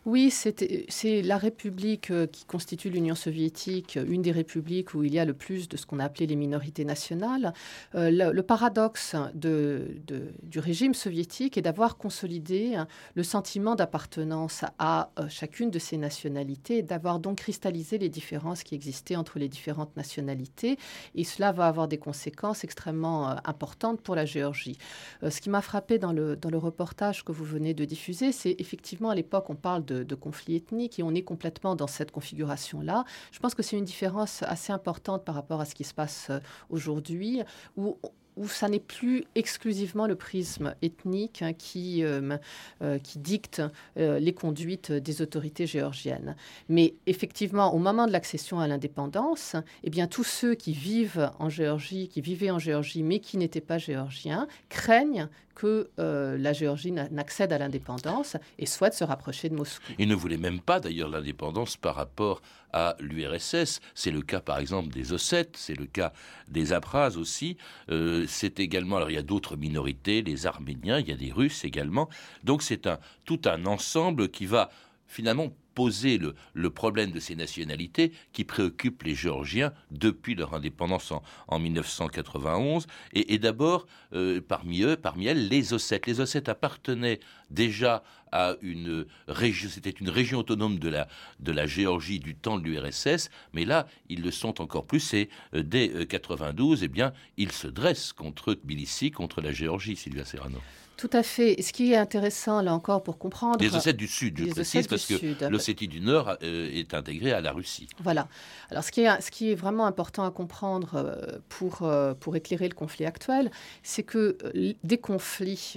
Oui, 0.08 0.30
c'est 0.30 1.20
la 1.20 1.36
République 1.36 2.10
euh, 2.10 2.26
qui 2.26 2.46
constitue 2.46 2.88
l'Union 2.88 3.14
soviétique, 3.14 3.98
euh, 3.98 4.06
une 4.08 4.22
des 4.22 4.32
républiques 4.32 4.94
où 4.94 5.04
il 5.04 5.12
y 5.12 5.18
a 5.18 5.26
le 5.26 5.34
plus 5.34 5.68
de 5.68 5.76
ce 5.76 5.84
qu'on 5.84 5.98
a 5.98 6.04
appelé 6.06 6.26
les 6.26 6.34
minorités 6.34 6.86
nationales. 6.86 7.52
Euh, 7.94 8.32
le, 8.32 8.42
paradoxe 8.42 9.14
du 9.34 10.58
régime 10.60 10.94
soviétique 10.94 11.58
est 11.58 11.62
d'avoir 11.62 11.98
consolidé 11.98 12.74
hein, 12.74 12.88
le 13.16 13.22
sentiment 13.22 13.74
d'appartenance 13.74 14.64
à 14.78 15.10
chacune 15.28 15.70
de 15.70 15.78
ces 15.78 15.98
nationalités, 15.98 16.82
d'avoir 16.82 17.18
donc 17.18 17.38
cristallisé 17.38 17.98
les 17.98 18.08
différences 18.08 18.62
qui 18.62 18.74
existaient 18.74 19.16
entre 19.16 19.38
les 19.38 19.50
différentes 19.50 19.94
nationalités. 19.98 20.78
Et 21.14 21.24
cela 21.24 21.52
va 21.52 21.66
avoir 21.66 21.86
des 21.86 21.98
conséquences 21.98 22.64
extrêmement 22.64 23.36
importantes 23.46 24.00
pour 24.00 24.14
la 24.14 24.24
Géorgie. 24.24 24.78
ce 25.20 25.40
qui 25.42 25.50
m'a 25.50 25.60
frappé 25.60 25.98
dans 25.98 26.12
le 26.12 26.56
reportage 26.56 27.22
que 27.24 27.32
vous 27.32 27.44
venez 27.44 27.74
de 27.74 27.84
diffuser, 27.84 28.32
c'est 28.32 28.56
effectivement 28.58 29.10
à 29.10 29.14
l'époque, 29.14 29.50
on 29.50 29.56
parle 29.56 29.84
de, 29.84 29.98
de 30.05 30.14
conflits 30.14 30.57
ethniques 30.57 30.99
et 30.99 31.02
on 31.02 31.14
est 31.14 31.23
complètement 31.23 31.75
dans 31.75 31.87
cette 31.87 32.11
configuration-là. 32.11 33.05
Je 33.33 33.38
pense 33.38 33.55
que 33.55 33.62
c'est 33.62 33.76
une 33.76 33.85
différence 33.85 34.43
assez 34.43 34.73
importante 34.73 35.25
par 35.25 35.35
rapport 35.35 35.61
à 35.61 35.64
ce 35.64 35.75
qui 35.75 35.85
se 35.85 35.95
passe 35.95 36.28
euh, 36.31 36.40
aujourd'hui, 36.71 37.43
où 37.76 37.97
où 38.38 38.49
ça 38.49 38.69
n'est 38.69 38.78
plus 38.78 39.25
exclusivement 39.35 40.07
le 40.07 40.14
prisme 40.14 40.75
ethnique 40.81 41.43
hein, 41.43 41.52
qui, 41.52 42.05
euh, 42.05 42.37
euh, 42.83 42.99
qui 42.99 43.19
dicte 43.19 43.61
les 43.97 44.33
conduites 44.33 44.93
des 44.93 45.23
autorités 45.23 45.67
géorgiennes. 45.67 46.37
Mais 46.69 46.95
effectivement, 47.07 47.75
au 47.75 47.78
moment 47.78 48.07
de 48.07 48.12
l'accession 48.12 48.61
à 48.61 48.69
l'indépendance, 48.69 49.57
eh 49.83 49.90
bien, 49.90 50.07
tous 50.07 50.23
ceux 50.23 50.55
qui 50.55 50.73
vivent 50.73 51.33
en 51.40 51.49
Géorgie, 51.49 52.09
qui 52.09 52.21
vivaient 52.21 52.52
en 52.52 52.61
Géorgie, 52.61 53.02
mais 53.02 53.19
qui 53.19 53.38
n'étaient 53.38 53.61
pas 53.61 53.78
géorgiens, 53.78 54.47
craignent 54.69 55.28
que 55.58 55.90
euh, 55.98 56.38
la 56.38 56.52
Géorgie 56.52 56.92
n'accède 56.92 57.52
à 57.52 57.58
l'indépendance 57.58 58.36
et 58.58 58.64
souhaite 58.64 58.94
se 58.94 59.02
rapprocher 59.02 59.48
de 59.48 59.56
Moscou. 59.56 59.92
Il 59.98 60.08
ne 60.08 60.14
voulait 60.14 60.36
même 60.36 60.60
pas 60.60 60.78
d'ailleurs 60.78 61.08
l'indépendance 61.08 61.76
par 61.76 61.96
rapport 61.96 62.40
à 62.72 62.94
l'URSS. 63.00 63.80
C'est 63.94 64.12
le 64.12 64.22
cas 64.22 64.40
par 64.40 64.60
exemple 64.60 64.88
des 64.90 65.12
Ossètes, 65.12 65.56
c'est 65.56 65.74
le 65.74 65.86
cas 65.86 66.12
des 66.48 66.72
Abkhazes 66.72 67.16
aussi. 67.16 67.56
Euh, 67.90 68.24
c'est 68.28 68.60
également, 68.60 68.96
alors 68.96 69.10
il 69.10 69.14
y 69.14 69.18
a 69.18 69.22
d'autres 69.22 69.56
minorités, 69.56 70.22
les 70.22 70.46
Arméniens, 70.46 71.00
il 71.00 71.08
y 71.08 71.12
a 71.12 71.16
des 71.16 71.32
Russes 71.32 71.64
également. 71.64 72.08
Donc 72.44 72.62
c'est 72.62 72.86
un, 72.86 73.00
tout 73.24 73.40
un 73.46 73.66
ensemble 73.66 74.28
qui 74.28 74.46
va 74.46 74.70
finalement 75.08 75.48
poser 75.78 76.18
le, 76.18 76.70
problème 76.70 77.12
de 77.12 77.20
ces 77.20 77.37
nationalités 77.37 78.11
qui 78.32 78.42
préoccupent 78.42 79.04
les 79.04 79.14
Géorgiens 79.14 79.73
depuis 79.92 80.35
leur 80.35 80.52
indépendance 80.52 81.12
en, 81.47 81.58
1991. 81.61 82.88
Et, 83.12 83.38
d'abord, 83.38 83.87
euh, 84.12 84.40
parmi 84.40 84.82
eux, 84.82 84.97
parmi 84.97 85.26
elles, 85.26 85.47
les 85.47 85.73
Ossètes. 85.73 86.08
Les 86.08 86.18
Ossètes 86.18 86.49
appartenaient 86.49 87.20
déjà 87.50 88.02
à 88.32 88.56
une 88.61 89.06
région, 89.28 89.70
c'était 89.70 89.90
une 89.90 90.11
région 90.11 90.40
autonome 90.40 90.80
de 90.80 90.88
la, 90.88 91.66
Géorgie 91.66 92.18
du 92.18 92.35
temps 92.35 92.58
de 92.58 92.64
l'URSS, 92.64 93.30
mais 93.52 93.64
là, 93.64 93.87
ils 94.08 94.23
le 94.23 94.32
sont 94.32 94.61
encore 94.61 94.85
plus, 94.85 95.14
et 95.14 95.28
euh, 95.54 95.62
dès 95.62 96.06
92, 96.08 96.82
euh, 96.82 96.85
eh 96.87 96.88
bien, 96.88 97.12
ils 97.37 97.52
se 97.52 97.68
dressent 97.68 98.12
contre 98.12 98.54
Tbilissi, 98.54 99.12
contre 99.12 99.40
la 99.40 99.52
Géorgie, 99.52 99.94
Sylvia 99.94 100.25
Serrano. 100.25 100.58
Tout 100.99 101.11
à 101.12 101.23
fait. 101.23 101.62
Ce 101.62 101.73
qui 101.73 101.93
est 101.93 101.97
intéressant, 101.97 102.61
là 102.61 102.75
encore, 102.75 103.05
pour 103.05 103.19
comprendre... 103.19 103.61
Les 103.61 103.73
Ossètes 103.76 103.97
du 103.97 104.09
Sud, 104.09 104.37
je 104.37 104.50
précise, 104.50 104.88
parce 104.88 105.07
que 105.07 105.49
l'Ossétie 105.49 105.87
du 105.87 106.00
Nord 106.00 106.37
euh, 106.43 106.69
est 106.73 106.93
intégrée 106.93 107.31
à 107.31 107.40
la 107.40 107.52
Russie. 107.52 107.87
Voilà. 108.02 108.26
Alors, 108.69 108.83
ce 108.83 108.90
qui 108.90 109.02
est, 109.02 109.21
ce 109.21 109.31
qui 109.31 109.52
est 109.52 109.55
vraiment 109.55 109.87
important 109.87 110.25
à 110.25 110.33
comprendre 110.33 110.97
euh, 110.97 111.38
pour, 111.49 111.83
euh, 111.83 112.14
pour 112.14 112.35
éclairer 112.35 112.69
le 112.69 112.75
conflit 112.75 113.05
actuel, 113.05 113.52
c'est 113.85 114.02
que 114.02 114.38
des 114.83 114.99
conflits 114.99 115.75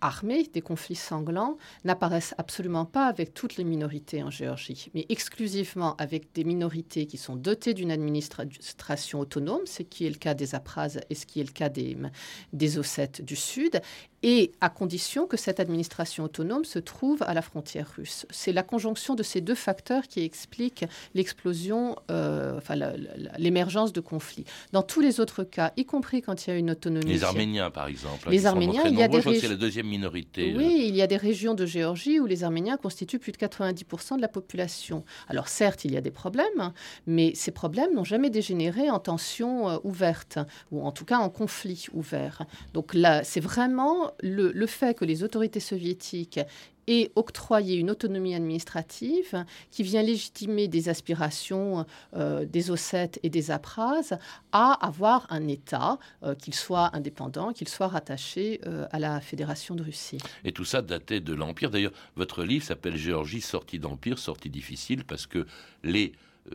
armés, 0.00 0.48
des 0.54 0.60
conflits 0.60 0.94
sanglants, 0.94 1.58
n'apparaissent 1.84 2.36
absolument 2.38 2.84
pas 2.84 3.06
avec 3.06 3.34
toutes 3.34 3.56
les 3.56 3.64
minorités 3.64 4.22
en 4.22 4.30
Géorgie, 4.30 4.88
mais 4.94 5.04
exclusivement 5.08 5.96
avec 5.96 6.32
des 6.34 6.44
minorités 6.44 7.06
qui 7.06 7.16
sont 7.16 7.34
dotées 7.34 7.74
d'une 7.74 7.90
administration 7.90 9.18
autonome, 9.18 9.66
ce 9.66 9.82
qui 9.82 10.06
est 10.06 10.10
le 10.10 10.14
cas 10.14 10.34
des 10.34 10.54
Aprazes 10.54 11.00
et 11.10 11.16
ce 11.16 11.26
qui 11.26 11.40
est 11.40 11.44
le 11.44 11.50
cas 11.50 11.68
des, 11.68 11.96
des 12.52 12.78
Ossètes 12.78 13.20
du 13.24 13.34
Sud, 13.34 13.80
et 14.22 14.27
à 14.60 14.68
condition 14.68 15.26
que 15.26 15.36
cette 15.36 15.60
administration 15.60 16.24
autonome 16.24 16.64
se 16.64 16.78
trouve 16.78 17.22
à 17.22 17.34
la 17.34 17.42
frontière 17.42 17.88
russe. 17.96 18.26
C'est 18.30 18.52
la 18.52 18.62
conjonction 18.62 19.14
de 19.14 19.22
ces 19.22 19.40
deux 19.40 19.54
facteurs 19.54 20.02
qui 20.08 20.22
explique 20.22 20.84
l'explosion, 21.14 21.96
euh, 22.10 22.56
enfin 22.58 22.74
l'émergence 23.38 23.92
de 23.92 24.00
conflits. 24.00 24.44
Dans 24.72 24.82
tous 24.82 25.00
les 25.00 25.20
autres 25.20 25.44
cas, 25.44 25.72
y 25.76 25.84
compris 25.84 26.22
quand 26.22 26.46
il 26.46 26.50
y 26.50 26.52
a 26.52 26.56
une 26.56 26.70
autonomie. 26.70 27.06
Les 27.06 27.24
Arméniens, 27.24 27.70
par 27.70 27.86
exemple. 27.86 28.30
Les 28.30 28.46
Arméniens, 28.46 28.82
il 28.86 28.98
y 28.98 29.02
a 29.02 29.08
des 29.08 29.20
régions. 29.20 29.48
la 29.48 29.56
deuxième 29.56 29.86
minorité. 29.86 30.54
Oui, 30.56 30.64
euh. 30.64 30.86
il 30.86 30.96
y 30.96 31.02
a 31.02 31.06
des 31.06 31.16
régions 31.16 31.54
de 31.54 31.66
Géorgie 31.66 32.20
où 32.20 32.26
les 32.26 32.44
Arméniens 32.44 32.76
constituent 32.76 33.18
plus 33.18 33.32
de 33.32 33.38
90% 33.38 34.16
de 34.16 34.20
la 34.20 34.28
population. 34.28 35.04
Alors 35.28 35.48
certes, 35.48 35.84
il 35.84 35.92
y 35.92 35.96
a 35.96 36.00
des 36.00 36.10
problèmes, 36.10 36.72
mais 37.06 37.32
ces 37.34 37.50
problèmes 37.50 37.94
n'ont 37.94 38.04
jamais 38.04 38.30
dégénéré 38.30 38.90
en 38.90 38.98
tension 38.98 39.68
euh, 39.68 39.78
ouverte, 39.84 40.38
ou 40.70 40.84
en 40.84 40.92
tout 40.92 41.04
cas 41.04 41.18
en 41.18 41.30
conflit 41.30 41.86
ouvert. 41.92 42.42
Donc 42.74 42.94
là, 42.94 43.24
c'est 43.24 43.40
vraiment 43.40 44.12
le, 44.22 44.66
fait 44.66 44.96
que 44.96 45.04
les 45.04 45.22
autorités 45.22 45.60
soviétiques 45.60 46.40
aient 46.88 47.10
octroyé 47.16 47.76
une 47.76 47.90
autonomie 47.90 48.34
administrative 48.34 49.44
qui 49.70 49.82
vient 49.82 50.02
légitimer 50.02 50.68
des 50.68 50.88
aspirations 50.88 51.84
euh, 52.16 52.44
des 52.46 52.70
Ossètes 52.70 53.20
et 53.22 53.30
des 53.30 53.50
Aprazes 53.50 54.18
à 54.52 54.72
avoir 54.86 55.26
un 55.30 55.46
État, 55.48 55.98
euh, 56.22 56.34
qu'il 56.34 56.54
soit 56.54 56.94
indépendant, 56.96 57.52
qu'il 57.52 57.68
soit 57.68 57.88
rattaché 57.88 58.60
euh, 58.66 58.86
à 58.90 58.98
la 58.98 59.20
Fédération 59.20 59.74
de 59.74 59.82
Russie. 59.82 60.18
Et 60.44 60.52
tout 60.52 60.64
ça 60.64 60.80
datait 60.80 61.20
de 61.20 61.34
l'Empire. 61.34 61.70
D'ailleurs, 61.70 61.92
votre 62.16 62.42
livre 62.42 62.64
s'appelle 62.64 62.96
Géorgie, 62.96 63.42
sortie 63.42 63.78
d'Empire, 63.78 64.18
sortie 64.18 64.50
difficile, 64.50 65.04
parce 65.04 65.26
que 65.26 65.46
les 65.84 66.12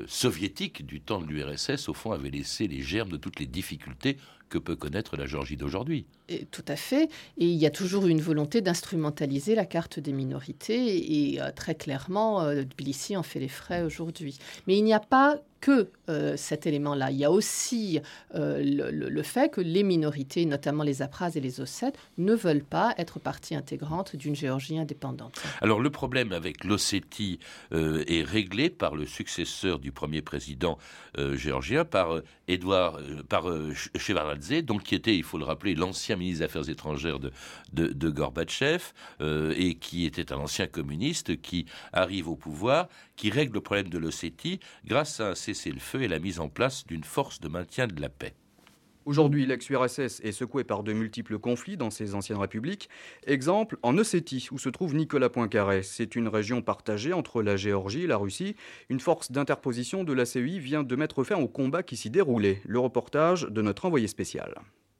soviétiques 0.07 0.87
du 0.87 1.01
temps 1.01 1.21
de 1.21 1.27
l'URSS, 1.27 1.87
au 1.87 1.93
fond, 1.93 2.13
avaient 2.13 2.31
laissé 2.31 2.67
les 2.67 2.81
germes 2.81 3.09
de 3.09 3.17
toutes 3.17 3.39
les 3.39 3.45
difficultés 3.45 4.17
que 4.49 4.57
peut 4.57 4.75
connaître 4.75 5.17
la 5.17 5.25
Géorgie 5.25 5.57
d'aujourd'hui. 5.57 6.05
Tout 6.51 6.65
à 6.67 6.75
fait. 6.75 7.09
Et 7.37 7.45
il 7.45 7.55
y 7.55 7.65
a 7.65 7.69
toujours 7.69 8.07
une 8.07 8.21
volonté 8.21 8.61
d'instrumentaliser 8.61 9.55
la 9.55 9.65
carte 9.65 9.99
des 9.99 10.13
minorités. 10.13 11.31
Et 11.31 11.41
euh, 11.41 11.51
très 11.53 11.75
clairement, 11.75 12.41
euh, 12.41 12.63
Tbilissi 12.63 13.17
en 13.17 13.23
fait 13.23 13.39
les 13.39 13.49
frais 13.49 13.83
aujourd'hui. 13.83 14.39
Mais 14.67 14.77
il 14.77 14.83
n'y 14.83 14.93
a 14.93 14.99
pas 14.99 15.39
que 15.59 15.89
euh, 16.09 16.35
cet 16.35 16.65
élément-là. 16.67 17.11
Il 17.11 17.17
y 17.17 17.23
a 17.23 17.31
aussi 17.31 18.01
le, 18.33 19.21
fait 19.23 19.49
que 19.49 19.61
les 19.61 19.83
minorités, 19.83 20.45
notamment 20.45 20.83
les 20.83 21.01
Apras 21.01 21.31
et 21.35 21.39
les 21.39 21.61
Ossètes, 21.61 21.97
ne 22.17 22.33
veulent 22.33 22.65
pas 22.65 22.93
être 22.97 23.19
partie 23.19 23.55
intégrante 23.55 24.15
d'une 24.17 24.35
Géorgie 24.35 24.77
indépendante. 24.77 25.41
Alors 25.61 25.79
le 25.79 25.89
problème 25.89 26.33
avec 26.33 26.65
l'Ossétie 26.65 27.39
est 27.71 28.23
réglé 28.23 28.69
par 28.69 28.95
le 28.95 29.05
successeur 29.05 29.79
du 29.79 29.93
premier 29.93 30.21
président 30.21 30.77
géorgien, 31.17 31.85
par 31.85 32.21
Edouard, 32.47 32.99
par 33.29 33.45
Chevaradze, 33.95 34.63
donc 34.63 34.83
qui 34.83 34.95
était, 34.95 35.15
il 35.15 35.23
faut 35.23 35.37
le 35.37 35.45
rappeler, 35.45 35.75
l'ancien 35.75 36.15
ministre 36.15 36.39
des 36.39 36.45
Affaires 36.45 36.69
étrangères 36.69 37.19
de, 37.19 37.31
de, 37.71 38.09
Gorbatchev 38.09 38.83
euh, 39.21 39.53
et 39.57 39.75
qui 39.75 40.05
était 40.05 40.33
un 40.33 40.37
ancien 40.37 40.67
communiste 40.67 41.41
qui 41.41 41.65
arrive 41.91 42.27
au 42.27 42.35
pouvoir, 42.35 42.87
qui 43.15 43.29
règle 43.29 43.55
le 43.55 43.61
problème 43.61 43.89
de 43.89 43.97
l'Ossétie 43.97 44.59
grâce 44.85 45.19
à 45.19 45.29
un 45.29 45.35
cessez-le-feu 45.35 46.03
et 46.03 46.07
la 46.07 46.19
mise 46.19 46.39
en 46.39 46.49
place 46.49 46.85
d'une 46.85 47.03
force 47.03 47.39
de 47.39 47.47
maintien 47.47 47.87
de 47.87 47.99
la 48.01 48.09
paix. 48.09 48.35
Aujourd'hui, 49.05 49.45
l'ex-URSS 49.45 50.21
est 50.23 50.31
secouée 50.31 50.63
par 50.63 50.81
de 50.81 50.93
multiples 50.93 51.37
conflits 51.37 51.75
dans 51.75 51.89
ses 51.89 52.15
anciennes 52.15 52.39
républiques. 52.39 52.89
Exemple, 53.27 53.75
en 53.83 53.97
Ossétie, 53.97 54.47
où 54.51 54.57
se 54.57 54.69
trouve 54.69 54.95
Nicolas 54.95 55.29
Poincaré. 55.29 55.83
C'est 55.83 56.15
une 56.15 56.29
région 56.29 56.61
partagée 56.61 57.11
entre 57.11 57.41
la 57.41 57.57
Géorgie 57.57 58.05
et 58.05 58.07
la 58.07 58.15
Russie. 58.15 58.55
Une 58.89 59.01
force 59.01 59.29
d'interposition 59.29 60.05
de 60.05 60.13
la 60.13 60.25
CEI 60.25 60.57
vient 60.59 60.83
de 60.83 60.95
mettre 60.95 61.25
fin 61.25 61.37
au 61.37 61.49
combat 61.49 61.83
qui 61.83 61.97
s'y 61.97 62.09
déroulait. 62.09 62.61
Le 62.65 62.79
reportage 62.79 63.43
de 63.43 63.61
notre 63.61 63.85
envoyé 63.85 64.07
spécial. 64.07 64.55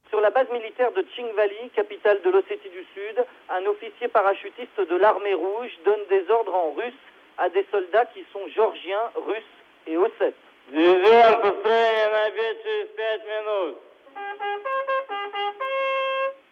Sur 0.10 0.20
la 0.20 0.32
base 0.32 0.50
militaire 0.52 0.92
de 0.92 1.02
Tchingvali, 1.16 1.70
capitale 1.74 2.20
de 2.26 2.30
l'Ossétie 2.30 2.70
du 2.70 2.84
Sud, 2.94 3.24
un 3.50 3.66
officier 3.70 4.10
parachutiste 4.10 4.80
de 4.80 4.96
l'armée 4.98 5.34
rouge 5.34 5.72
donne 5.86 6.04
des 6.10 6.30
ordres 6.30 6.54
en 6.54 6.74
russe 6.74 6.94
à 7.38 7.50
des 7.50 7.66
soldats 7.72 8.06
qui 8.14 8.26
sont 8.34 8.48
georgiens, 8.54 9.12
russes 9.16 9.44
et 9.88 9.96
ossètes. 9.96 10.36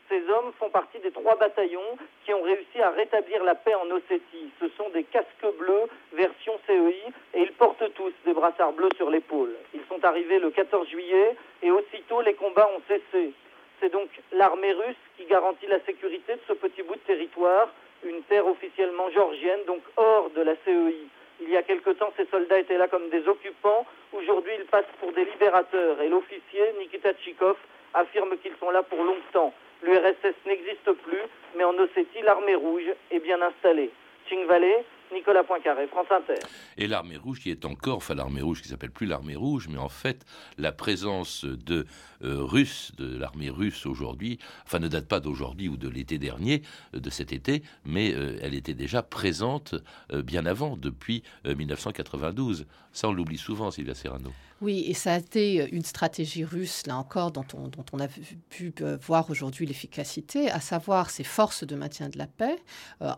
Ces 0.10 0.30
hommes 0.30 0.52
font 0.60 0.70
partie 0.70 1.00
des 1.00 1.12
trois 1.12 1.38
bataillons 1.38 1.98
qui 2.26 2.34
ont 2.34 2.42
réussi 2.42 2.82
à 2.82 2.90
rétablir 2.90 3.44
la 3.46 3.56
paix 3.56 3.76
en 3.76 3.90
Ossétie. 3.92 4.52
Ce 4.60 4.68
sont 4.78 4.90
des 4.90 5.06
casques 5.06 5.58
bleus 5.58 5.88
version 6.12 6.60
CEI 6.68 7.02
et 7.34 7.42
ils 7.42 7.54
portent 7.54 7.94
tous 7.94 8.12
des 8.26 8.34
brassards 8.34 8.74
bleus 8.74 8.90
sur 8.98 9.10
l'épaule. 9.10 9.56
Ils 9.74 9.86
sont 9.88 10.04
arrivés 10.04 10.40
le 10.40 10.52
14 10.52 10.90
juillet 10.90 11.38
et 11.64 11.72
aussitôt 11.72 12.20
les 12.22 12.34
combats 12.34 12.70
ont 12.76 12.82
cessé. 12.90 13.32
C'est 13.80 13.92
donc 13.92 14.10
l'armée 14.34 14.74
russe 14.74 14.98
qui 15.18 15.26
garantit 15.26 15.68
la 15.68 15.80
sécurité 15.86 16.34
de 16.34 16.42
ce 16.46 16.54
petit 16.54 16.84
bout 16.84 16.96
de 16.96 17.00
territoire, 17.00 17.70
une 18.04 18.22
terre 18.24 18.48
officiellement 18.48 19.10
georgienne, 19.12 19.62
donc 19.66 19.82
hors 19.96 20.30
de 20.32 20.42
la 20.42 20.56
CEI. 20.66 21.08
Il 21.42 21.50
y 21.50 21.58
a 21.58 21.64
quelque 21.64 21.90
temps, 21.92 22.14
ces 22.18 22.26
soldats 22.28 22.60
étaient 22.60 22.78
là 22.78 22.88
comme 22.88 23.10
des 23.10 23.28
occupants. 23.28 23.86
Aujourd'hui, 24.14 24.54
ils 24.60 24.66
passent 24.66 24.86
pour 25.00 25.12
des 25.14 25.26
libérateurs. 25.26 26.02
Et 26.02 26.08
l'officier, 26.08 26.74
Nikita 26.80 27.14
Tchikov, 27.14 27.58
affirme 27.94 28.38
qu'ils 28.38 28.56
sont 28.60 28.70
là 28.70 28.84
pour 28.84 29.04
longtemps. 29.04 29.54
L'URSS 29.84 30.36
n'existe 30.46 30.92
plus, 31.04 31.24
mais 31.56 31.64
en 31.64 31.78
Ossétie, 31.78 32.22
l'armée 32.24 32.56
rouge 32.56 32.86
est 33.10 33.20
bien 33.20 33.42
installée. 33.42 33.90
Tchingvale, 34.28 34.84
Nicolas 35.14 35.44
Poincaré, 35.44 35.88
France 35.88 36.08
Inter. 36.10 36.40
Et 36.78 36.88
l'armée 36.88 37.18
rouge 37.18 37.40
qui 37.40 37.52
est 37.52 37.66
encore, 37.66 37.98
enfin 37.98 38.16
l'armée 38.16 38.42
rouge 38.42 38.62
qui 38.62 38.70
s'appelle 38.70 38.92
plus 38.92 39.06
l'armée 39.06 39.36
rouge, 39.36 39.68
mais 39.70 39.78
en 39.78 39.90
fait 39.90 40.26
la 40.58 40.72
présence 40.72 41.46
de 41.46 41.86
euh, 42.24 42.38
Russes, 42.44 42.94
de 42.98 43.18
l'armée 43.18 43.50
russe 43.50 43.86
aujourd'hui, 43.86 44.40
enfin 44.66 44.80
ne 44.80 44.88
date 44.88 45.08
pas 45.08 45.20
d'aujourd'hui 45.20 45.70
ou 45.70 45.78
de 45.78 45.90
l'été 45.90 46.18
dernier, 46.18 46.62
euh, 46.96 47.00
de 47.00 47.10
cet 47.10 47.34
été, 47.34 47.64
mais 47.86 48.14
euh, 48.14 48.38
elle 48.42 48.56
était 48.56 48.74
déjà 48.74 49.04
présente 49.04 49.76
bien 50.12 50.46
avant, 50.46 50.78
depuis 50.78 51.24
1992. 51.46 52.66
Ça 52.92 53.10
on 53.10 53.14
l'oublie 53.14 53.38
souvent, 53.38 53.72
Sylvia 53.72 53.96
Serrano. 53.96 54.32
Oui, 54.62 54.84
et 54.88 54.94
ça 54.94 55.16
a 55.16 55.18
été 55.18 55.68
une 55.72 55.84
stratégie 55.84 56.46
russe, 56.46 56.86
là 56.86 56.96
encore, 56.96 57.32
dont 57.32 57.46
on, 57.94 58.00
a 58.00 58.08
pu 58.50 58.72
voir 59.02 59.32
aujourd'hui 59.32 59.66
l'efficacité, 59.66 60.52
à 60.52 60.60
savoir 60.60 61.10
ces 61.10 61.24
forces 61.24 61.66
de 61.66 61.76
maintien 61.76 62.10
de 62.10 62.20
la 62.20 62.28
paix. 62.28 62.58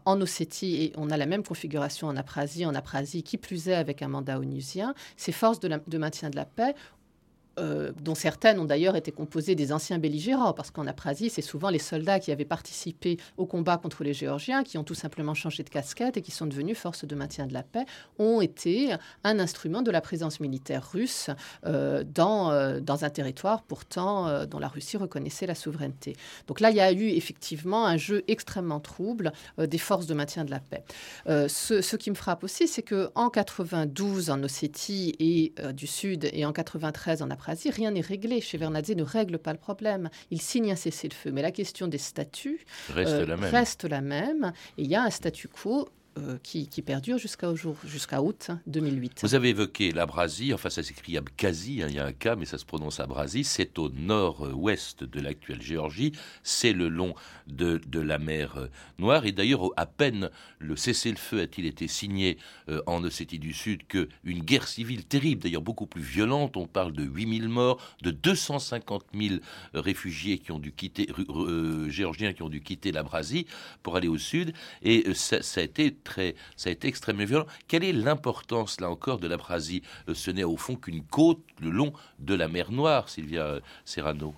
en 0.06 0.22
Ossétie, 0.22 0.84
et 0.84 0.94
on 0.96 1.10
a 1.10 1.18
la 1.18 1.26
même 1.26 1.44
configuration 1.44 2.08
en 2.08 2.16
Aprasie, 2.16 2.66
en 2.66 2.74
Aprasie, 2.74 3.24
qui 3.24 3.38
plus 3.38 3.68
est 3.68 3.74
avec 3.74 4.02
un 4.02 4.08
mandat 4.08 4.40
onusien, 4.40 4.96
ces 5.18 5.34
forces 5.34 5.60
de 5.60 5.98
maintien 5.98 6.30
de 6.30 6.38
la 6.38 6.46
paix 6.46 6.76
euh, 7.60 7.92
dont 8.02 8.16
certaines 8.16 8.60
ont 8.60 8.66
d'ailleurs 8.66 8.96
été 8.96 9.12
composées 9.12 9.54
des 9.54 9.72
anciens 9.72 10.00
belligérants, 10.00 10.54
parce 10.54 10.72
qu'en 10.72 10.88
Aprasie, 10.88 11.30
c'est 11.30 11.44
souvent 11.44 11.70
les 11.70 11.78
soldats 11.78 12.20
qui 12.20 12.32
avaient 12.32 12.46
participé 12.46 13.18
au 13.38 13.46
combat 13.46 13.78
contre 13.78 14.04
les 14.04 14.14
Géorgiens, 14.14 14.64
qui 14.64 14.80
ont 14.80 14.84
tout 14.84 14.96
simplement 14.96 15.36
changé 15.36 15.62
de 15.62 15.70
casquette 15.70 16.18
et 16.18 16.24
qui 16.24 16.32
sont 16.32 16.48
devenus 16.48 16.76
forces 16.76 17.06
de 17.06 17.14
maintien 17.16 17.46
de 17.46 17.54
la 17.54 17.62
paix, 17.62 17.86
ont 18.18 18.42
été 18.42 18.96
un 19.24 19.40
instrument 19.40 19.84
de 19.84 19.92
la 19.92 20.02
présence 20.02 20.40
militaire 20.40 20.90
russe 20.92 21.30
euh, 21.68 22.04
dans, 22.04 22.50
euh, 22.50 22.80
dans 22.80 23.06
un 23.06 23.12
territoire 23.12 23.62
pourtant 23.62 24.46
dont 24.46 24.60
la 24.60 24.68
Russie 24.68 24.98
reconnaissait 24.98 25.46
la 25.46 25.56
souveraineté. 25.56 26.16
Donc 26.48 26.60
là, 26.60 26.72
il 26.72 26.76
y 26.76 26.82
a 26.82 26.92
eu 26.92 27.08
effectivement 27.10 27.86
un 27.86 27.98
jeu 27.98 28.24
extrêmement 28.28 28.80
trouble 28.80 29.32
des 29.60 29.78
forces 29.78 30.08
de 30.08 30.14
maintien 30.14 30.44
de 30.44 30.52
la 30.52 30.60
paix. 30.60 30.84
Ce, 31.28 31.96
qui 31.96 32.10
me 32.10 32.16
frappe 32.16 32.44
aussi, 32.44 32.68
c'est 32.68 32.82
qu'en 32.82 33.30
92 33.30 34.30
en 34.30 34.42
Ossétie 34.44 35.16
et 35.20 35.54
du 35.74 35.88
Sud 35.88 36.30
et 36.34 36.46
en 36.46 36.52
93 36.52 37.22
en 37.22 37.30
Aprasie, 37.30 37.43
rien 37.70 37.92
n'est 37.92 38.02
réglé. 38.02 38.42
Shevardnadze 38.42 38.92
ne 38.92 39.04
règle 39.04 39.40
pas 39.40 39.54
le 39.54 39.60
problème. 39.60 40.10
Il 40.32 40.42
signe 40.42 40.72
un 40.72 40.76
cessez-le-feu. 40.76 41.32
Mais 41.32 41.42
la 41.42 41.52
question 41.52 41.88
des 41.88 41.98
statuts 41.98 42.66
reste, 42.90 43.12
euh, 43.12 43.26
la, 43.26 43.38
même. 43.38 43.50
reste 43.52 43.84
la 43.86 44.02
même. 44.02 44.54
Et 44.78 44.84
il 44.84 44.90
y 44.90 44.96
a 44.96 45.04
un 45.04 45.10
statu 45.10 45.48
quo 45.48 45.90
euh, 46.20 46.38
qui, 46.44 46.68
perdure 46.84 47.18
jusqu'à 47.18 47.52
jusqu'à 47.86 48.22
août 48.22 48.52
2008. 48.68 49.22
Vous 49.24 49.34
avez 49.34 49.50
évoqué 49.50 49.92
l'Abrasie, 49.92 50.54
enfin 50.54 50.70
ça 50.70 50.84
s'écrit 50.84 51.18
Abkhazie, 51.18 51.82
hein, 51.82 51.88
il 51.90 51.96
y 51.96 52.00
a 52.00 52.06
un 52.06 52.12
cas, 52.12 52.36
mais 52.36 52.46
ça 52.46 52.60
se 52.60 52.66
prononce 52.66 53.00
Abrasie, 53.00 53.44
c'est 53.44 53.80
au 53.80 53.90
nord-ouest 53.90 55.04
de 55.04 55.20
l'actuelle 55.20 55.62
Géorgie, 55.62 56.12
c'est 56.44 56.74
le 56.74 56.88
long 56.88 57.16
de, 57.48 57.80
la 58.00 58.20
mer 58.20 58.58
euh, 58.58 58.68
Noire, 59.00 59.26
et 59.26 59.32
d'ailleurs 59.32 59.70
à 59.76 59.88
peine 59.88 60.30
le 60.60 60.76
cessez-le-feu 60.76 61.42
a-t-il 61.42 61.66
été 61.66 61.88
signé 61.88 62.38
euh, 62.70 62.84
en 62.86 63.04
Ossétie 63.04 63.40
du 63.40 63.54
Sud 63.54 63.88
qu'une 63.88 64.44
guerre 64.44 64.68
civile 64.68 65.06
terrible, 65.06 65.42
d'ailleurs 65.42 65.64
beaucoup 65.64 65.88
plus 65.88 66.04
violente, 66.04 66.58
on 66.58 66.68
parle 66.68 66.94
de 66.94 67.04
8000 67.04 67.50
morts, 67.50 67.82
de 68.04 68.12
250 68.12 69.06
000 69.16 69.36
réfugiés 69.74 70.38
qui 70.38 70.52
ont 70.52 70.60
dû 70.60 70.74
quitter, 70.74 71.08
géorgiens 71.88 72.34
qui 72.34 72.44
ont 72.44 72.50
dû 72.50 72.62
quitter 72.62 72.92
l'Abrasie 72.92 73.48
pour 73.82 73.96
aller 73.96 74.08
au 74.08 74.20
sud, 74.20 74.54
et 74.84 75.12
ça 75.16 75.40
a 75.56 75.64
été 75.64 75.92
ça 76.56 76.70
a 76.70 76.72
été 76.72 76.88
extrêmement 76.88 77.26
violent. 77.26 77.46
Quelle 77.68 77.84
est 77.84 77.94
l'importance, 77.94 78.80
là 78.82 78.90
encore, 78.90 79.20
de 79.20 79.28
l'Abrasie 79.28 79.82
euh, 80.10 80.14
Ce 80.14 80.32
n'est 80.32 80.44
au 80.44 80.58
fond 80.58 80.76
qu'une 80.76 81.04
côte 81.04 81.42
le 81.62 81.70
long 81.70 81.94
de 82.20 82.34
la 82.34 82.48
mer 82.48 82.72
Noire, 82.72 83.10
Sylvia 83.10 83.46
euh, 83.46 83.60
Serrano. 83.86 84.34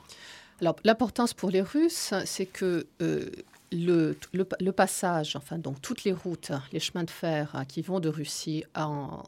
Alors, 0.62 0.76
l'importance 0.84 1.34
pour 1.34 1.50
les 1.50 1.62
Russes, 1.62 2.14
c'est 2.26 2.46
que 2.46 2.88
euh, 3.02 3.30
le, 3.72 4.72
passage, 4.72 5.36
enfin 5.36 5.58
donc 5.58 5.82
toutes 5.82 6.04
les 6.04 6.14
routes, 6.14 6.52
les 6.72 6.80
chemins 6.80 7.04
de 7.04 7.10
fer 7.10 7.52
hein, 7.54 7.66
qui 7.66 7.82
vont 7.82 8.00
de 8.00 8.10
Russie 8.10 8.64
en, 8.76 9.24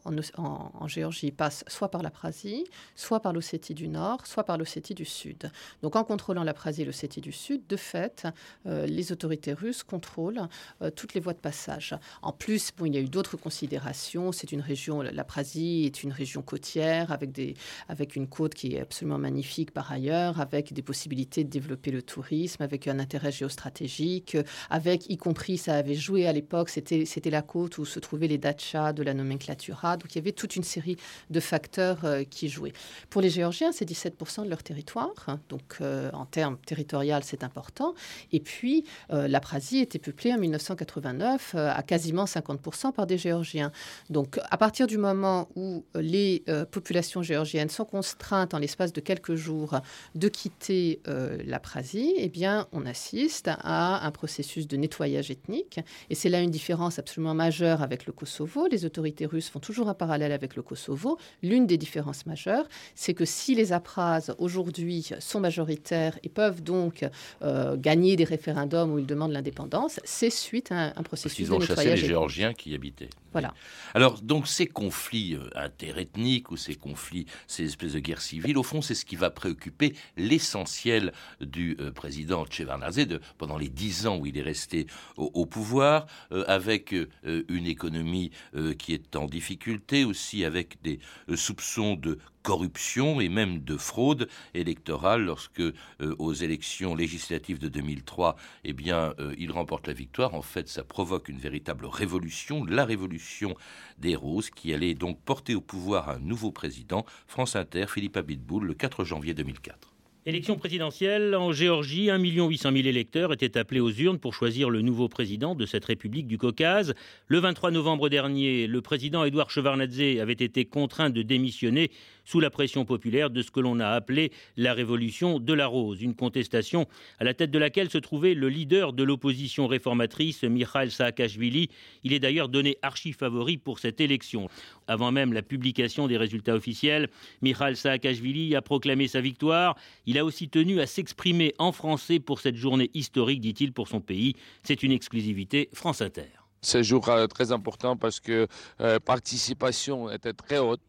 Géorgie 0.86 1.30
passent 1.30 1.64
soit 1.66 1.90
par 1.90 2.02
la 2.02 2.10
Prasie, 2.10 2.64
soit 2.94 3.20
par 3.20 3.32
l'Ossétie 3.32 3.74
du 3.74 3.88
Nord, 3.88 4.26
soit 4.26 4.44
par 4.44 4.56
l'Ossétie 4.58 4.94
du 4.94 5.04
Sud. 5.04 5.50
Donc 5.82 5.96
en 5.96 6.04
contrôlant 6.04 6.44
la 6.44 6.54
Prasie 6.54 6.82
et 6.82 6.84
l'Ossétie 6.84 7.20
du 7.20 7.32
Sud, 7.32 7.62
de 7.68 7.76
fait, 7.76 8.26
euh, 8.66 8.86
les 8.86 9.12
autorités 9.12 9.52
russes 9.52 9.82
contrôlent 9.82 10.48
euh, 10.82 10.90
toutes 10.90 11.14
les 11.14 11.20
voies 11.20 11.34
de 11.34 11.38
passage. 11.38 11.94
En 12.22 12.32
plus, 12.32 12.70
bon, 12.76 12.86
il 12.86 12.94
y 12.94 12.98
a 12.98 13.00
eu 13.00 13.08
d'autres 13.08 13.36
considérations. 13.36 14.32
C'est 14.32 14.52
une 14.52 14.60
région, 14.60 15.02
la 15.02 15.24
Prasie 15.24 15.84
est 15.84 16.02
une 16.02 16.12
région 16.12 16.42
côtière 16.42 17.12
avec, 17.12 17.32
des, 17.32 17.54
avec 17.88 18.16
une 18.16 18.28
côte 18.28 18.54
qui 18.54 18.74
est 18.74 18.80
absolument 18.80 19.18
magnifique 19.18 19.72
par 19.72 19.90
ailleurs, 19.92 20.40
avec 20.40 20.72
des 20.72 20.82
possibilités 20.82 21.44
de 21.44 21.50
développer 21.50 21.90
le 21.90 22.02
tourisme, 22.02 22.62
avec 22.62 22.88
un 22.88 22.98
intérêt 22.98 23.32
géostratégique 23.32 24.27
avec, 24.70 25.08
y 25.10 25.16
compris, 25.16 25.58
ça 25.58 25.74
avait 25.74 25.94
joué 25.94 26.26
à 26.26 26.32
l'époque, 26.32 26.70
c'était, 26.70 27.30
la 27.30 27.42
côte 27.42 27.78
où 27.78 27.84
se 27.84 27.98
trouvaient 27.98 28.26
les 28.26 28.38
dachas 28.38 28.92
de 28.92 29.02
la 29.02 29.14
nomenclatura. 29.14 29.96
Donc 29.96 30.14
il 30.14 30.18
y 30.18 30.20
avait 30.20 30.32
toute 30.32 30.56
une 30.56 30.62
série 30.62 30.96
de 31.30 31.40
facteurs 31.40 32.04
euh, 32.04 32.24
qui 32.24 32.48
jouaient. 32.48 32.72
Pour 33.10 33.20
les 33.20 33.30
Géorgiens, 33.30 33.72
c'est 33.72 33.88
17% 33.88 34.44
de 34.44 34.50
leur 34.50 34.62
territoire. 34.62 35.38
Donc 35.48 35.78
euh, 35.80 36.10
en 36.12 36.24
termes 36.24 36.56
territoriaux, 36.58 37.16
c'est 37.22 37.42
important. 37.42 37.94
Et 38.32 38.40
puis, 38.40 38.84
euh, 39.12 39.28
était 39.72 39.98
peuplée 39.98 40.32
en 40.32 40.38
1989 40.38 41.54
à 41.54 41.82
quasiment 41.82 42.24
50% 42.24 42.92
par 42.92 43.06
des 43.06 43.18
Géorgiens. 43.18 43.72
Donc 44.10 44.38
à 44.50 44.56
partir 44.56 44.86
du 44.86 44.98
moment 44.98 45.48
où 45.56 45.84
les 45.94 46.44
populations 46.70 47.22
géorgiennes 47.22 47.68
sont 47.68 47.84
contraintes 47.84 48.54
en 48.54 48.58
l'espace 48.58 48.92
de 48.92 49.00
quelques 49.00 49.34
jours 49.34 49.80
de 50.14 50.28
quitter 50.28 51.00
la 51.06 51.60
Prasie, 51.60 52.14
eh 52.16 52.28
bien, 52.28 52.66
on 52.72 52.86
assiste 52.86 53.48
à 53.48 54.06
un 54.06 54.10
processus 54.18 54.66
de 54.66 54.76
nettoyage 54.76 55.30
ethnique. 55.30 55.78
Et 56.10 56.16
c'est 56.16 56.28
là 56.28 56.40
une 56.40 56.50
différence 56.50 56.98
absolument 56.98 57.34
majeure 57.34 57.82
avec 57.82 58.04
le 58.06 58.12
Kosovo. 58.12 58.66
Les 58.66 58.84
autorités 58.84 59.26
russes 59.26 59.48
font 59.48 59.60
toujours 59.60 59.88
un 59.88 59.94
parallèle 59.94 60.32
avec 60.32 60.56
le 60.56 60.62
Kosovo. 60.62 61.18
L'une 61.42 61.66
des 61.66 61.78
différences 61.78 62.26
majeures, 62.26 62.66
c'est 62.96 63.14
que 63.14 63.24
si 63.24 63.54
les 63.54 63.72
Apras 63.72 64.32
aujourd'hui 64.38 65.10
sont 65.20 65.40
majoritaires 65.40 66.18
et 66.24 66.28
peuvent 66.28 66.62
donc 66.62 67.06
euh, 67.42 67.76
gagner 67.76 68.16
des 68.16 68.24
référendums 68.24 68.92
où 68.92 68.98
ils 68.98 69.06
demandent 69.06 69.36
l'indépendance, 69.38 70.00
c'est 70.02 70.30
suite 70.30 70.72
à 70.72 70.92
un, 70.98 71.02
processus 71.04 71.48
de 71.48 71.54
nettoyage. 71.54 71.68
Ils 71.68 71.72
ont 71.72 71.76
chassé 71.76 71.90
les 71.90 72.08
Géorgiens 72.08 72.52
qui 72.54 72.70
y 72.70 72.74
habitaient. 72.74 73.10
Voilà. 73.32 73.54
Alors, 73.94 74.20
donc, 74.22 74.48
ces 74.48 74.66
conflits 74.66 75.34
euh, 75.34 75.50
interethniques 75.54 76.50
ou 76.50 76.56
ces 76.56 76.74
conflits, 76.74 77.26
ces 77.46 77.64
espèces 77.64 77.92
de 77.92 78.00
guerres 78.00 78.22
civiles, 78.22 78.56
au 78.56 78.62
fond, 78.62 78.80
c'est 78.80 78.94
ce 78.94 79.04
qui 79.04 79.16
va 79.16 79.30
préoccuper 79.30 79.94
l'essentiel 80.16 81.12
du 81.40 81.76
euh, 81.78 81.92
président 81.92 82.44
Shevardnadze 82.48 83.06
de, 83.06 83.20
pendant 83.36 83.58
les 83.58 83.68
dix 83.68 84.06
ans 84.06 84.07
où 84.16 84.26
il 84.26 84.38
est 84.38 84.42
resté 84.42 84.86
au, 85.16 85.46
pouvoir, 85.46 86.06
euh, 86.32 86.44
avec 86.46 86.94
une 87.24 87.66
économie 87.66 88.30
qui 88.78 88.94
est 88.94 89.16
en 89.16 89.26
difficulté, 89.26 90.04
aussi 90.04 90.44
avec 90.44 90.80
des 90.82 90.98
soupçons 91.34 91.94
de 91.94 92.18
corruption 92.48 93.20
et 93.20 93.28
même 93.28 93.60
de 93.60 93.76
fraude 93.76 94.26
électorale 94.54 95.22
lorsque 95.22 95.60
euh, 95.60 95.74
aux 96.18 96.32
élections 96.32 96.94
législatives 96.94 97.58
de 97.58 97.68
2003, 97.68 98.36
eh 98.64 98.72
bien, 98.72 99.12
euh, 99.18 99.34
il 99.38 99.52
remporte 99.52 99.86
la 99.86 99.92
victoire. 99.92 100.34
En 100.34 100.40
fait, 100.40 100.66
ça 100.66 100.82
provoque 100.82 101.28
une 101.28 101.38
véritable 101.38 101.84
révolution, 101.84 102.64
la 102.64 102.86
révolution 102.86 103.54
des 103.98 104.16
Roses, 104.16 104.48
qui 104.48 104.72
allait 104.72 104.94
donc 104.94 105.20
porter 105.20 105.54
au 105.54 105.60
pouvoir 105.60 106.08
un 106.08 106.20
nouveau 106.20 106.50
président, 106.50 107.04
France 107.26 107.54
Inter, 107.54 107.84
Philippe 107.86 108.16
Abitboul, 108.16 108.64
le 108.64 108.72
4 108.72 109.04
janvier 109.04 109.34
2004. 109.34 109.97
Élection 110.28 110.58
présidentielle 110.58 111.34
en 111.34 111.52
Géorgie, 111.52 112.10
1 112.10 112.18
800 112.18 112.72
000 112.72 112.86
électeurs 112.86 113.32
étaient 113.32 113.56
appelés 113.56 113.80
aux 113.80 113.90
urnes 113.90 114.18
pour 114.18 114.34
choisir 114.34 114.68
le 114.68 114.82
nouveau 114.82 115.08
président 115.08 115.54
de 115.54 115.64
cette 115.64 115.86
République 115.86 116.26
du 116.26 116.36
Caucase. 116.36 116.92
Le 117.28 117.38
23 117.38 117.70
novembre 117.70 118.10
dernier, 118.10 118.66
le 118.66 118.82
président 118.82 119.24
Édouard 119.24 119.50
Chevarnadze 119.50 120.20
avait 120.20 120.34
été 120.34 120.66
contraint 120.66 121.08
de 121.08 121.22
démissionner 121.22 121.90
sous 122.28 122.40
la 122.40 122.50
pression 122.50 122.84
populaire 122.84 123.30
de 123.30 123.40
ce 123.40 123.50
que 123.50 123.60
l'on 123.60 123.80
a 123.80 123.88
appelé 123.88 124.32
la 124.58 124.74
révolution 124.74 125.38
de 125.40 125.54
la 125.54 125.66
rose, 125.66 126.02
une 126.02 126.14
contestation 126.14 126.86
à 127.18 127.24
la 127.24 127.32
tête 127.32 127.50
de 127.50 127.58
laquelle 127.58 127.88
se 127.88 127.96
trouvait 127.96 128.34
le 128.34 128.50
leader 128.50 128.92
de 128.92 129.02
l'opposition 129.02 129.66
réformatrice, 129.66 130.42
Mikhail 130.42 130.90
Saakashvili. 130.90 131.70
Il 132.04 132.12
est 132.12 132.18
d'ailleurs 132.18 132.50
donné 132.50 132.76
archi-favori 132.82 133.56
pour 133.56 133.78
cette 133.78 134.02
élection. 134.02 134.50
Avant 134.88 135.10
même 135.10 135.32
la 135.32 135.40
publication 135.40 136.06
des 136.06 136.18
résultats 136.18 136.54
officiels, 136.54 137.08
Mikhail 137.40 137.76
Saakashvili 137.76 138.54
a 138.54 138.60
proclamé 138.60 139.08
sa 139.08 139.22
victoire. 139.22 139.76
Il 140.04 140.18
a 140.18 140.24
aussi 140.26 140.50
tenu 140.50 140.80
à 140.80 140.86
s'exprimer 140.86 141.54
en 141.58 141.72
français 141.72 142.20
pour 142.20 142.40
cette 142.40 142.56
journée 142.56 142.90
historique, 142.92 143.40
dit-il, 143.40 143.72
pour 143.72 143.88
son 143.88 144.02
pays. 144.02 144.34
C'est 144.64 144.82
une 144.82 144.92
exclusivité 144.92 145.70
France 145.72 146.02
Inter. 146.02 146.37
Ce 146.60 146.82
jour 146.82 147.08
euh, 147.08 147.26
très 147.26 147.52
important 147.52 147.96
parce 147.96 148.18
que 148.18 148.48
la 148.78 148.86
euh, 148.86 148.98
participation 148.98 150.10
était 150.10 150.32
très 150.32 150.58
haute. 150.58 150.80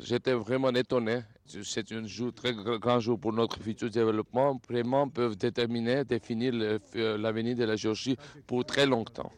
J'étais 0.00 0.32
vraiment 0.32 0.70
étonné. 0.70 1.20
C'est 1.46 1.92
un 1.92 2.06
jour, 2.06 2.32
très 2.32 2.52
grand 2.54 2.98
jour 2.98 3.18
pour 3.18 3.32
notre 3.32 3.60
futur 3.60 3.90
développement. 3.90 4.60
Vraiment 4.68 5.08
peuvent 5.08 5.36
déterminer, 5.36 6.04
définir 6.04 6.52
euh, 6.96 7.18
l'avenir 7.18 7.56
de 7.56 7.64
la 7.64 7.76
Géorgie 7.76 8.16
pour 8.46 8.64
très 8.64 8.86
longtemps. 8.86 9.30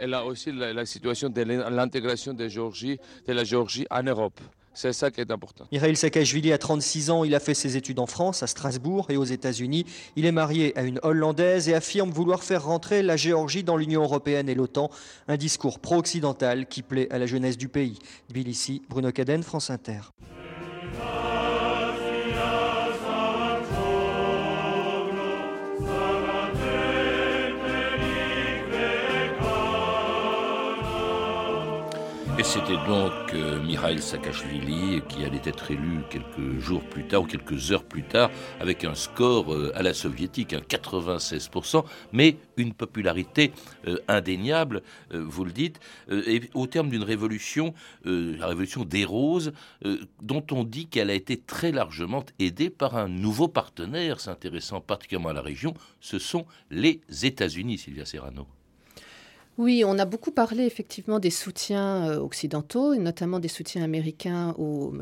Et 0.00 0.06
là 0.06 0.24
aussi 0.24 0.52
la, 0.52 0.84
situation 0.84 1.30
de 1.30 1.42
l'intégration 1.42 2.34
de, 2.34 2.46
de 2.46 3.32
la 3.32 3.44
Géorgie 3.44 3.86
en 3.90 4.02
Europe. 4.02 4.40
C'est 4.76 4.92
ça 4.92 5.10
qui 5.10 5.22
est 5.22 5.30
important. 5.30 5.66
Mikhail 5.72 5.96
Saakashvili 5.96 6.52
a 6.52 6.58
36 6.58 7.08
ans, 7.08 7.24
il 7.24 7.34
a 7.34 7.40
fait 7.40 7.54
ses 7.54 7.78
études 7.78 7.98
en 7.98 8.04
France, 8.04 8.42
à 8.42 8.46
Strasbourg 8.46 9.10
et 9.10 9.16
aux 9.16 9.24
États-Unis. 9.24 9.86
Il 10.16 10.26
est 10.26 10.32
marié 10.32 10.76
à 10.78 10.82
une 10.82 11.00
Hollandaise 11.02 11.70
et 11.70 11.74
affirme 11.74 12.10
vouloir 12.10 12.44
faire 12.44 12.66
rentrer 12.66 13.02
la 13.02 13.16
Géorgie 13.16 13.64
dans 13.64 13.78
l'Union 13.78 14.02
européenne 14.02 14.50
et 14.50 14.54
l'OTAN. 14.54 14.90
Un 15.28 15.38
discours 15.38 15.78
pro-occidental 15.78 16.66
qui 16.66 16.82
plaît 16.82 17.08
à 17.10 17.18
la 17.18 17.24
jeunesse 17.24 17.56
du 17.56 17.68
pays. 17.68 17.98
Tbilissi, 18.28 18.82
Bruno 18.90 19.10
Caden, 19.12 19.42
France 19.42 19.70
Inter. 19.70 20.00
C'était 32.46 32.76
donc 32.86 33.34
euh, 33.34 33.60
Mikhail 33.60 34.00
Saakashvili 34.00 35.02
qui 35.08 35.24
allait 35.24 35.42
être 35.44 35.70
élu 35.72 36.02
quelques 36.10 36.60
jours 36.60 36.82
plus 36.82 37.04
tard 37.04 37.22
ou 37.22 37.26
quelques 37.26 37.72
heures 37.72 37.82
plus 37.82 38.04
tard 38.04 38.30
avec 38.60 38.84
un 38.84 38.94
score 38.94 39.52
euh, 39.52 39.72
à 39.74 39.82
la 39.82 39.92
soviétique, 39.92 40.52
un 40.52 40.60
96%, 40.60 41.84
mais 42.12 42.36
une 42.56 42.72
popularité 42.72 43.52
euh, 43.88 43.98
indéniable, 44.06 44.82
vous 45.10 45.44
le 45.44 45.50
dites, 45.50 45.80
et 46.10 46.42
au 46.54 46.66
terme 46.66 46.88
d'une 46.88 47.02
révolution, 47.02 47.74
la 48.04 48.46
révolution 48.46 48.84
des 48.84 49.04
roses, 49.04 49.52
dont 50.22 50.44
on 50.52 50.64
dit 50.64 50.86
qu'elle 50.86 51.10
a 51.10 51.14
été 51.14 51.36
très 51.36 51.72
largement 51.72 52.24
aidée 52.38 52.70
par 52.70 52.96
un 52.96 53.08
nouveau 53.08 53.48
partenaire 53.48 54.20
s'intéressant 54.20 54.80
particulièrement 54.80 55.30
à 55.30 55.34
la 55.34 55.42
région, 55.42 55.74
ce 56.00 56.18
sont 56.18 56.46
les 56.70 57.00
États-Unis, 57.22 57.78
Sylvia 57.78 58.04
Serrano. 58.04 58.46
Oui, 59.58 59.84
on 59.86 59.98
a 59.98 60.04
beaucoup 60.04 60.32
parlé 60.32 60.64
effectivement 60.64 61.18
des 61.18 61.30
soutiens 61.30 62.10
euh, 62.10 62.18
occidentaux, 62.18 62.92
et 62.92 62.98
notamment 62.98 63.38
des 63.38 63.48
soutiens 63.48 63.82
américains 63.82 64.54
au, 64.58 64.92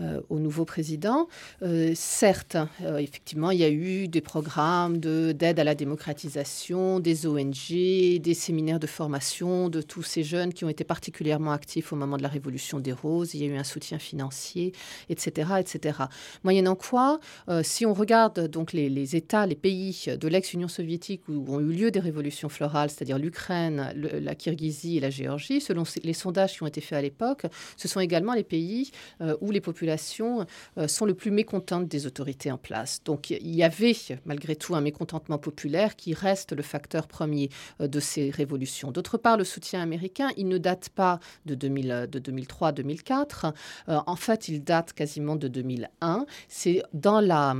euh, 0.00 0.20
au 0.28 0.38
nouveau 0.38 0.66
président. 0.66 1.28
Euh, 1.62 1.92
certes, 1.94 2.58
effectivement, 2.98 3.50
il 3.52 3.58
y 3.60 3.64
a 3.64 3.70
eu 3.70 4.08
des 4.08 4.20
programmes 4.20 4.98
de- 4.98 5.32
d'aide 5.32 5.58
à 5.58 5.64
la 5.64 5.74
démocratisation, 5.74 7.00
des 7.00 7.26
ONG, 7.26 8.18
des 8.20 8.34
séminaires 8.34 8.80
de 8.80 8.86
formation 8.86 9.70
de 9.70 9.80
tous 9.80 10.02
ces 10.02 10.22
jeunes 10.24 10.52
qui 10.52 10.66
ont 10.66 10.68
été 10.68 10.84
particulièrement 10.84 11.52
actifs 11.52 11.90
au 11.94 11.96
moment 11.96 12.18
de 12.18 12.22
la 12.22 12.28
Révolution 12.28 12.80
des 12.80 12.92
Roses. 12.92 13.32
Il 13.32 13.40
y 13.42 13.44
a 13.44 13.46
eu 13.54 13.56
un 13.56 13.64
soutien 13.64 13.98
financier, 13.98 14.72
etc. 15.08 15.52
etc. 15.58 15.98
Moyennant 16.44 16.74
quoi, 16.74 17.18
si 17.62 17.86
on 17.86 17.94
regarde 17.94 18.46
donc 18.48 18.74
les, 18.74 18.90
les 18.90 19.16
États, 19.16 19.46
les 19.46 19.54
pays 19.54 20.04
de 20.20 20.28
l'ex-Union 20.28 20.68
soviétique 20.68 21.22
où 21.28 21.44
ont 21.48 21.60
eu 21.60 21.72
lieu 21.72 21.90
des 21.90 22.00
révolutions 22.00 22.50
florales, 22.50 22.90
c'est-à-dire 22.90 23.18
l'Ukraine, 23.18 23.94
la 24.02 24.34
Kirghizie 24.34 24.98
et 24.98 25.00
la 25.00 25.10
Géorgie, 25.10 25.60
selon 25.60 25.84
les 26.02 26.12
sondages 26.12 26.54
qui 26.54 26.62
ont 26.62 26.66
été 26.66 26.80
faits 26.80 26.98
à 26.98 27.02
l'époque, 27.02 27.46
ce 27.76 27.88
sont 27.88 28.00
également 28.00 28.34
les 28.34 28.44
pays 28.44 28.90
euh, 29.20 29.36
où 29.40 29.50
les 29.50 29.60
populations 29.60 30.46
euh, 30.78 30.88
sont 30.88 31.04
le 31.04 31.14
plus 31.14 31.30
mécontentes 31.30 31.88
des 31.88 32.06
autorités 32.06 32.50
en 32.50 32.58
place. 32.58 33.02
Donc 33.04 33.30
il 33.30 33.54
y 33.54 33.62
avait 33.62 33.96
malgré 34.24 34.56
tout 34.56 34.74
un 34.74 34.80
mécontentement 34.80 35.38
populaire 35.38 35.96
qui 35.96 36.14
reste 36.14 36.52
le 36.52 36.62
facteur 36.62 37.06
premier 37.06 37.50
euh, 37.80 37.88
de 37.88 38.00
ces 38.00 38.30
révolutions. 38.30 38.90
D'autre 38.90 39.18
part, 39.18 39.36
le 39.36 39.44
soutien 39.44 39.80
américain, 39.80 40.30
il 40.36 40.48
ne 40.48 40.58
date 40.58 40.88
pas 40.88 41.20
de, 41.46 41.54
2000 41.54 42.08
de 42.10 42.18
2003-2004. 42.18 43.52
Euh, 43.88 43.98
en 44.06 44.16
fait, 44.16 44.48
il 44.48 44.62
date 44.62 44.92
quasiment 44.92 45.36
de 45.36 45.48
2001. 45.48 46.26
C'est 46.48 46.82
dans 46.92 47.20
la, 47.20 47.54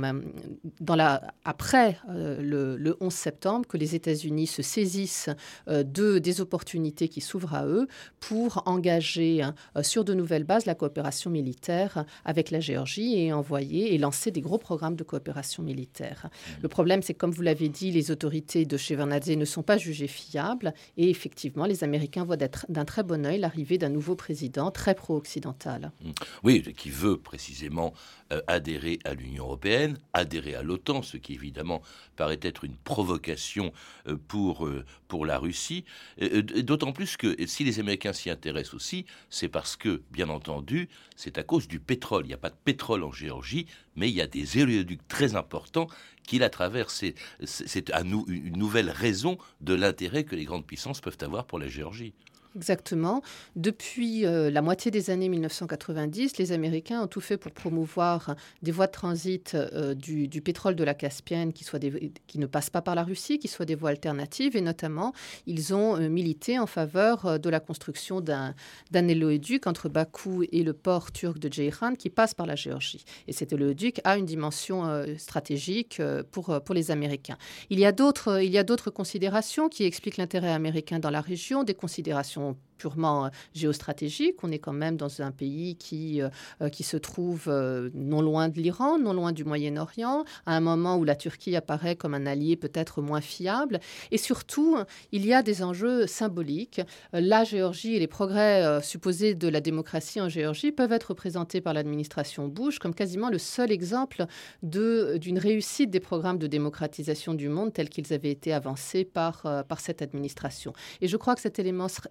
dans 0.79 0.95
la, 0.95 1.33
après 1.45 1.97
le, 2.07 2.77
le 2.77 2.97
11 2.99 3.13
septembre 3.13 3.67
que 3.67 3.77
les 3.77 3.95
États-Unis 3.95 4.47
se 4.47 4.61
saisissent 4.61 5.29
de, 5.67 6.19
des 6.19 6.32
opportunités 6.41 7.07
qui 7.07 7.21
s'ouvrent 7.21 7.55
à 7.55 7.65
eux 7.65 7.87
pour 8.19 8.63
engager 8.65 9.41
hein, 9.41 9.55
euh, 9.77 9.83
sur 9.83 10.03
de 10.03 10.13
nouvelles 10.13 10.43
bases 10.43 10.65
la 10.65 10.75
coopération 10.75 11.29
militaire 11.29 12.05
avec 12.25 12.51
la 12.51 12.59
Géorgie 12.59 13.19
et 13.19 13.33
envoyer 13.33 13.93
et 13.93 13.97
lancer 13.97 14.31
des 14.31 14.41
gros 14.41 14.57
programmes 14.57 14.95
de 14.95 15.03
coopération 15.03 15.63
militaire. 15.63 16.29
Le 16.61 16.67
problème, 16.67 17.01
c'est 17.01 17.13
que, 17.13 17.19
comme 17.19 17.31
vous 17.31 17.41
l'avez 17.41 17.69
dit, 17.69 17.91
les 17.91 18.11
autorités 18.11 18.65
de 18.65 18.77
Shevardnadze 18.77 19.29
ne 19.29 19.45
sont 19.45 19.63
pas 19.63 19.77
jugées 19.77 20.07
fiables 20.07 20.73
et 20.97 21.09
effectivement, 21.09 21.65
les 21.65 21.83
Américains 21.83 22.23
voient 22.23 22.37
d'un 22.37 22.85
très 22.85 23.03
bon 23.03 23.25
œil 23.25 23.39
l'arrivée 23.39 23.77
d'un 23.77 23.89
nouveau 23.89 24.15
président 24.15 24.71
très 24.71 24.95
pro-occidental. 24.95 25.91
Oui, 26.43 26.61
qui 26.75 26.89
veut 26.89 27.17
précisément 27.17 27.93
adhérer 28.47 28.99
à 29.03 29.13
l'Union 29.13 29.45
européenne, 29.45 29.97
adhérer 30.13 30.55
à 30.55 30.63
l'OTAN, 30.63 31.01
ce 31.01 31.17
qui 31.17 31.33
évidemment 31.33 31.81
paraît 32.15 32.39
être 32.41 32.63
une 32.63 32.75
provocation 32.75 33.73
euh, 34.07 34.17
pour, 34.27 34.65
euh, 34.65 34.85
pour 35.07 35.25
la 35.25 35.37
Russie. 35.37 35.83
Euh, 36.21 36.43
euh, 36.55 36.61
D'autant 36.63 36.91
plus 36.91 37.17
que 37.17 37.35
si 37.45 37.63
les 37.63 37.79
Américains 37.79 38.13
s'y 38.13 38.29
intéressent 38.29 38.73
aussi, 38.75 39.05
c'est 39.29 39.49
parce 39.49 39.75
que, 39.75 40.01
bien 40.11 40.29
entendu, 40.29 40.89
c'est 41.15 41.37
à 41.37 41.43
cause 41.43 41.67
du 41.67 41.79
pétrole. 41.79 42.25
Il 42.25 42.29
n'y 42.29 42.33
a 42.33 42.37
pas 42.37 42.49
de 42.49 42.55
pétrole 42.63 43.03
en 43.03 43.11
Géorgie, 43.11 43.67
mais 43.95 44.09
il 44.09 44.15
y 44.15 44.21
a 44.21 44.27
des 44.27 44.59
éléoducs 44.59 45.07
très 45.07 45.35
importants 45.35 45.87
qui 46.25 46.39
la 46.39 46.49
traversent. 46.49 47.03
C'est 47.43 47.91
à 47.91 48.03
nous 48.03 48.25
une 48.27 48.57
nouvelle 48.57 48.89
raison 48.89 49.37
de 49.61 49.73
l'intérêt 49.73 50.23
que 50.23 50.35
les 50.35 50.45
grandes 50.45 50.65
puissances 50.65 51.01
peuvent 51.01 51.17
avoir 51.21 51.45
pour 51.45 51.59
la 51.59 51.67
Géorgie. 51.67 52.13
Exactement. 52.55 53.23
Depuis 53.55 54.25
euh, 54.25 54.51
la 54.51 54.61
moitié 54.61 54.91
des 54.91 55.09
années 55.09 55.27
1990, 55.27 56.37
les 56.37 56.51
Américains 56.51 57.01
ont 57.01 57.07
tout 57.07 57.19
fait 57.21 57.37
pour 57.37 57.51
promouvoir 57.51 58.35
des 58.61 58.71
voies 58.71 58.85
de 58.85 58.91
transit 58.91 59.55
euh, 59.55 59.95
du, 59.95 60.41
pétrole 60.41 60.75
de 60.75 60.83
la 60.83 60.93
Caspienne 60.93 61.51
qui, 61.51 61.65
ne 62.37 62.45
passent 62.45 62.69
pas 62.69 62.83
par 62.83 62.93
la 62.93 63.03
Russie, 63.03 63.39
qui 63.39 63.47
soient 63.47 63.65
des 63.65 63.73
voies 63.73 63.89
alternatives. 63.89 64.55
Et 64.55 64.61
notamment, 64.61 65.13
ils 65.47 65.73
ont 65.73 65.95
euh, 65.97 66.09
milité 66.09 66.59
en 66.59 66.67
faveur 66.67 67.39
de 67.39 67.49
la 67.49 67.59
construction 67.59 68.21
d'un 68.21 68.53
éléoduc 68.93 69.65
entre 69.65 69.89
Bakou 69.89 70.43
et 70.51 70.61
le 70.61 70.73
port 70.73 71.11
turc 71.11 71.39
de 71.39 71.51
Ceyhan 71.51 71.95
qui 71.95 72.11
passe 72.11 72.35
par 72.35 72.45
la 72.45 72.55
Géorgie. 72.55 73.03
Et 73.27 73.33
cet 73.33 73.51
éléoduc 73.51 73.99
a 74.03 74.17
une 74.17 74.25
dimension 74.25 74.83
stratégique 75.17 76.01
pour, 76.31 76.61
pour 76.63 76.75
les 76.75 76.91
Américains. 76.91 77.37
Il 77.69 77.79
y 77.79 77.85
a 77.85 77.91
d'autres 77.91 78.89
considérations 78.91 79.69
qui 79.69 79.85
expliquent 79.85 80.17
l'intérêt 80.17 80.51
américain 80.51 80.99
dans 80.99 81.09
la 81.09 81.21
région, 81.21 81.63
des 81.63 81.73
considérations 81.73 82.42
sont 82.43 82.57
purement 82.83 83.25
euh, 83.25 83.29
géostratégiques. 83.53 84.43
On 84.43 84.51
est 84.51 84.59
quand 84.59 84.73
même 84.73 84.97
dans 84.97 85.21
un 85.21 85.31
pays 85.31 85.77
qui, 85.77 86.21
euh, 86.21 86.27
euh, 86.61 86.67
qui 86.67 86.83
se 86.83 86.97
trouve 86.97 87.43
non 87.93 88.21
loin 88.21 88.49
de 88.49 88.59
l'Iran, 88.59 88.99
non 88.99 89.13
loin 89.13 89.31
du 89.31 89.45
Moyen-Orient, 89.45 90.25
à 90.45 90.55
un 90.57 90.59
moment 90.59 90.97
où 90.97 91.05
la 91.05 91.15
Turquie 91.15 91.55
apparaît 91.55 91.95
comme 91.95 92.13
un 92.13 92.25
allié 92.25 92.57
peut-être 92.57 93.01
moins 93.01 93.21
fiable. 93.21 93.79
Et 94.11 94.17
surtout, 94.17 94.77
il 95.13 95.25
y 95.25 95.33
a 95.33 95.41
des 95.43 95.63
enjeux 95.63 96.07
symboliques. 96.07 96.81
La 97.13 97.43
Géorgie 97.45 97.95
et 97.95 97.99
les 97.99 98.07
progrès 98.07 98.81
supposés 98.81 99.33
de 99.35 99.47
la 99.47 99.61
démocratie 99.61 100.19
en 100.19 100.27
Géorgie 100.27 100.71
peuvent 100.73 100.91
être 100.91 101.13
présentés 101.13 101.61
par 101.61 101.73
l'administration 101.73 102.47
Bush 102.47 102.79
comme 102.79 102.93
quasiment 102.93 103.29
le 103.29 103.37
seul 103.37 103.71
exemple 103.71 104.25
d'une 104.61 105.37
réussite 105.39 105.89
des 105.89 105.99
programmes 106.01 106.37
de 106.39 106.47
démocratisation 106.47 107.33
du 107.33 107.47
monde 107.49 107.71
tels 107.71 107.89
qu'ils 107.89 108.11
avaient 108.13 108.31
été 108.31 108.51
avancés 108.51 109.05
par, 109.05 109.35
par 109.69 109.79
cette 109.79 110.01
administration. 110.01 110.73
Et 111.01 111.07
je 111.07 111.17
crois 111.17 111.35
que 111.35 111.41
cet 111.41 111.59
élément 111.59 111.85
s- 111.85 112.01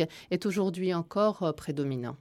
est 0.00 0.46
aujourd'hui 0.46 0.94
encore 0.94 1.42
euh, 1.42 1.52
prédominant. 1.52 2.16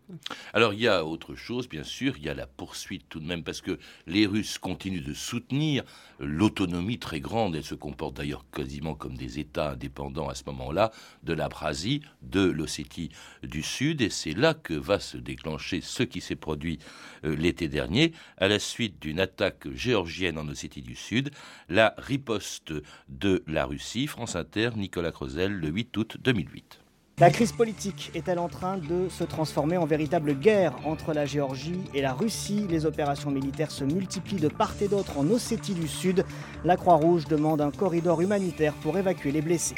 Alors 0.54 0.74
il 0.74 0.82
y 0.82 0.88
a 0.88 1.06
autre 1.06 1.36
chose, 1.36 1.68
bien 1.68 1.84
sûr, 1.84 2.16
il 2.18 2.24
y 2.24 2.30
a 2.30 2.34
la 2.34 2.48
poursuite 2.48 3.06
tout 3.10 3.20
de 3.20 3.26
même, 3.26 3.44
parce 3.44 3.62
que 3.62 3.80
les 4.08 4.26
Russes 4.26 4.58
continuent 4.58 5.04
de 5.04 5.14
soutenir 5.14 5.84
l'autonomie 6.20 7.00
très 7.00 7.20
grande, 7.20 7.56
elles 7.56 7.64
se 7.64 7.76
comportent 7.76 8.18
d'ailleurs 8.18 8.46
quasiment 8.52 8.96
comme 8.96 9.18
des 9.18 9.40
États 9.40 9.72
indépendants 9.72 10.30
à 10.30 10.36
ce 10.36 10.44
moment-là, 10.48 10.92
de 11.24 11.34
l'Abrasie, 11.34 12.02
de 12.22 12.42
l'Ossétie 12.42 13.10
du 13.44 13.64
Sud, 13.64 14.02
et 14.02 14.10
c'est 14.10 14.34
là 14.34 14.54
que 14.54 14.74
va 14.74 15.00
se 15.00 15.18
déclencher 15.18 15.82
ce 15.82 16.04
qui 16.04 16.22
s'est 16.22 16.36
produit 16.36 16.80
euh, 17.24 17.36
l'été 17.36 17.68
dernier, 17.68 18.14
à 18.38 18.48
la 18.48 18.60
suite 18.60 19.02
d'une 19.02 19.20
attaque 19.20 19.72
géorgienne 19.74 20.38
en 20.38 20.48
Ossétie 20.48 20.82
du 20.82 20.96
Sud, 20.96 21.32
la 21.70 21.96
riposte 21.98 22.74
de 23.10 23.44
la 23.48 23.66
Russie, 23.66 24.08
France 24.08 24.36
Inter, 24.36 24.72
Nicolas 24.76 25.12
Creusel, 25.12 25.52
le 25.52 25.70
8 25.70 25.98
août 25.98 26.18
2008. 26.20 26.81
La 27.22 27.30
crise 27.30 27.52
politique 27.52 28.10
est-elle 28.16 28.40
en 28.40 28.50
train 28.50 28.80
de 28.80 29.08
se 29.08 29.24
transformer 29.24 29.78
en 29.78 29.86
véritable 29.86 30.34
guerre 30.34 30.74
entre 30.88 31.14
la 31.14 31.28
Géorgie 31.28 31.84
et 31.94 32.02
la 32.02 32.14
Russie? 32.14 32.66
Les 32.68 32.88
opérations 32.88 33.30
militaires 33.30 33.70
se 33.70 33.84
multiplient 33.84 34.42
de 34.42 34.48
part 34.48 34.74
et 34.82 34.88
d'autre 34.88 35.20
en 35.20 35.30
Ossétie 35.30 35.76
du 35.76 35.88
Sud. 35.88 36.26
La 36.66 36.78
Croix-Rouge 36.78 37.26
demande 37.26 37.62
un 37.62 37.70
corridor 37.70 38.22
humanitaire 38.22 38.74
pour 38.82 38.98
évacuer 38.98 39.32
les 39.32 39.44
blessés. 39.44 39.76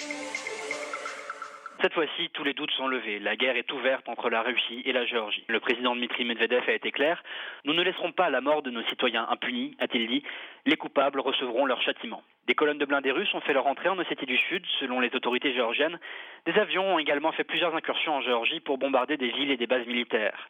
Cette 1.82 1.92
fois-ci, 1.92 2.30
tous 2.32 2.46
les 2.46 2.54
doutes 2.54 2.72
sont 2.78 2.88
levés. 2.88 3.20
La 3.20 3.36
guerre 3.36 3.58
est 3.58 3.70
ouverte 3.74 4.08
entre 4.08 4.30
la 4.30 4.42
Russie 4.42 4.82
et 4.86 4.94
la 4.94 5.06
Géorgie. 5.06 5.44
Le 5.50 5.60
président 5.60 5.98
Dmitri 5.98 6.24
Medvedev 6.24 6.64
a 6.70 6.72
été 6.72 6.94
clair. 6.94 7.22
Nous 7.66 7.74
ne 7.74 7.84
laisserons 7.84 8.14
pas 8.14 8.30
la 8.30 8.40
mort 8.40 8.62
de 8.62 8.72
nos 8.72 8.84
citoyens 8.84 9.28
impunis, 9.30 9.76
a-t-il 9.80 10.08
dit. 10.08 10.24
Les 10.66 10.78
coupables 10.78 11.20
recevront 11.20 11.66
leur 11.66 11.82
châtiment. 11.82 12.24
Des 12.48 12.56
colonnes 12.56 12.78
de 12.78 12.86
blindés 12.86 13.12
russes 13.12 13.34
ont 13.34 13.40
fait 13.40 13.54
leur 13.54 13.68
entrée 13.68 13.88
en 13.88 13.98
Ossétie 13.98 14.26
du 14.26 14.38
Sud, 14.38 14.66
selon 14.80 15.00
les 15.00 15.16
autorités 15.16 15.54
géorgiennes. 15.54 15.98
Des 16.46 16.60
avions 16.60 16.96
ont 16.96 17.00
également 17.00 17.32
fait 17.32 17.46
plusieurs 17.46 17.74
incursions 17.74 18.16
en 18.16 18.22
Géorgie 18.22 18.60
pour 18.60 18.78
bombarder 18.78 19.16
des 19.16 19.32
villes 19.32 19.52
et 19.52 19.58
des 19.58 19.68
bases 19.68 19.88
militaires. 19.88 20.50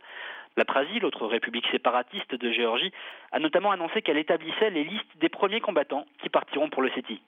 L'Abkhazie, 0.57 0.99
l'autre 0.99 1.27
république 1.27 1.67
séparatiste 1.71 2.33
de 2.33 2.51
Géorgie, 2.51 2.91
a 3.31 3.39
notamment 3.39 3.71
annoncé 3.71 4.01
qu'elle 4.01 4.17
établissait 4.17 4.71
les 4.71 4.83
listes 4.83 5.17
des 5.17 5.29
premiers 5.29 5.61
combattants 5.61 6.05
qui 6.21 6.29
partiront 6.29 6.69
pour 6.69 6.81
l'Ossétie. 6.81 7.21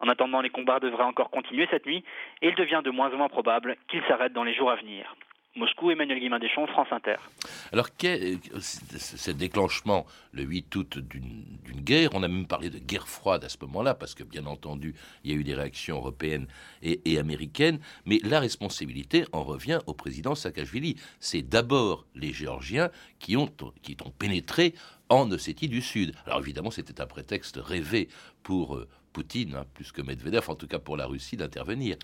En 0.00 0.08
attendant, 0.08 0.40
les 0.40 0.50
combats 0.50 0.80
devraient 0.80 1.04
encore 1.04 1.30
continuer 1.30 1.66
cette 1.70 1.86
nuit 1.86 2.04
et 2.40 2.48
il 2.48 2.54
devient 2.54 2.82
de 2.84 2.90
moins 2.90 3.12
en 3.12 3.16
moins 3.16 3.28
probable 3.28 3.76
qu'ils 3.88 4.04
s'arrêtent 4.04 4.34
dans 4.34 4.44
les 4.44 4.54
jours 4.54 4.70
à 4.70 4.76
venir. 4.76 5.14
Moscou, 5.56 5.90
Emmanuel 5.90 6.20
Guillain-Deschamps, 6.20 6.66
France 6.66 6.88
Inter. 6.90 7.16
Alors, 7.72 7.88
ce 7.98 9.30
déclenchement, 9.30 10.06
le 10.32 10.42
8 10.42 10.76
août, 10.76 10.98
d'une 10.98 11.80
guerre, 11.80 12.10
on 12.12 12.22
a 12.22 12.28
même 12.28 12.46
parlé 12.46 12.68
de 12.68 12.78
guerre 12.78 13.08
froide 13.08 13.44
à 13.44 13.48
ce 13.48 13.56
moment-là, 13.62 13.94
parce 13.94 14.14
que 14.14 14.22
bien 14.22 14.46
entendu, 14.46 14.94
il 15.24 15.32
y 15.32 15.34
a 15.34 15.36
eu 15.38 15.44
des 15.44 15.54
réactions 15.54 15.96
européennes 15.96 16.46
et, 16.82 17.18
américaines, 17.18 17.80
mais 18.04 18.20
la 18.22 18.40
responsabilité 18.40 19.24
en 19.32 19.42
revient 19.42 19.80
au 19.86 19.94
président 19.94 20.34
Saakashvili. 20.34 20.96
C'est 21.20 21.42
d'abord 21.42 22.06
les 22.14 22.32
Géorgiens 22.32 22.90
qui 23.18 23.36
ont, 23.36 23.48
qui 23.82 23.96
ont 24.04 24.10
pénétré 24.10 24.74
en 25.08 25.30
Ossétie 25.30 25.68
du 25.68 25.80
Sud. 25.80 26.14
Alors 26.26 26.40
évidemment, 26.40 26.70
c'était 26.70 27.00
un 27.00 27.06
prétexte 27.06 27.58
rêvé 27.62 28.08
pour 28.42 28.76
euh, 28.76 28.88
Poutine, 29.12 29.54
hein, 29.54 29.64
plus 29.72 29.92
que 29.92 30.02
Medvedev, 30.02 30.50
en 30.50 30.56
tout 30.56 30.66
cas 30.66 30.78
pour 30.78 30.96
la 30.96 31.06
Russie, 31.06 31.36
d'intervenir. 31.36 31.96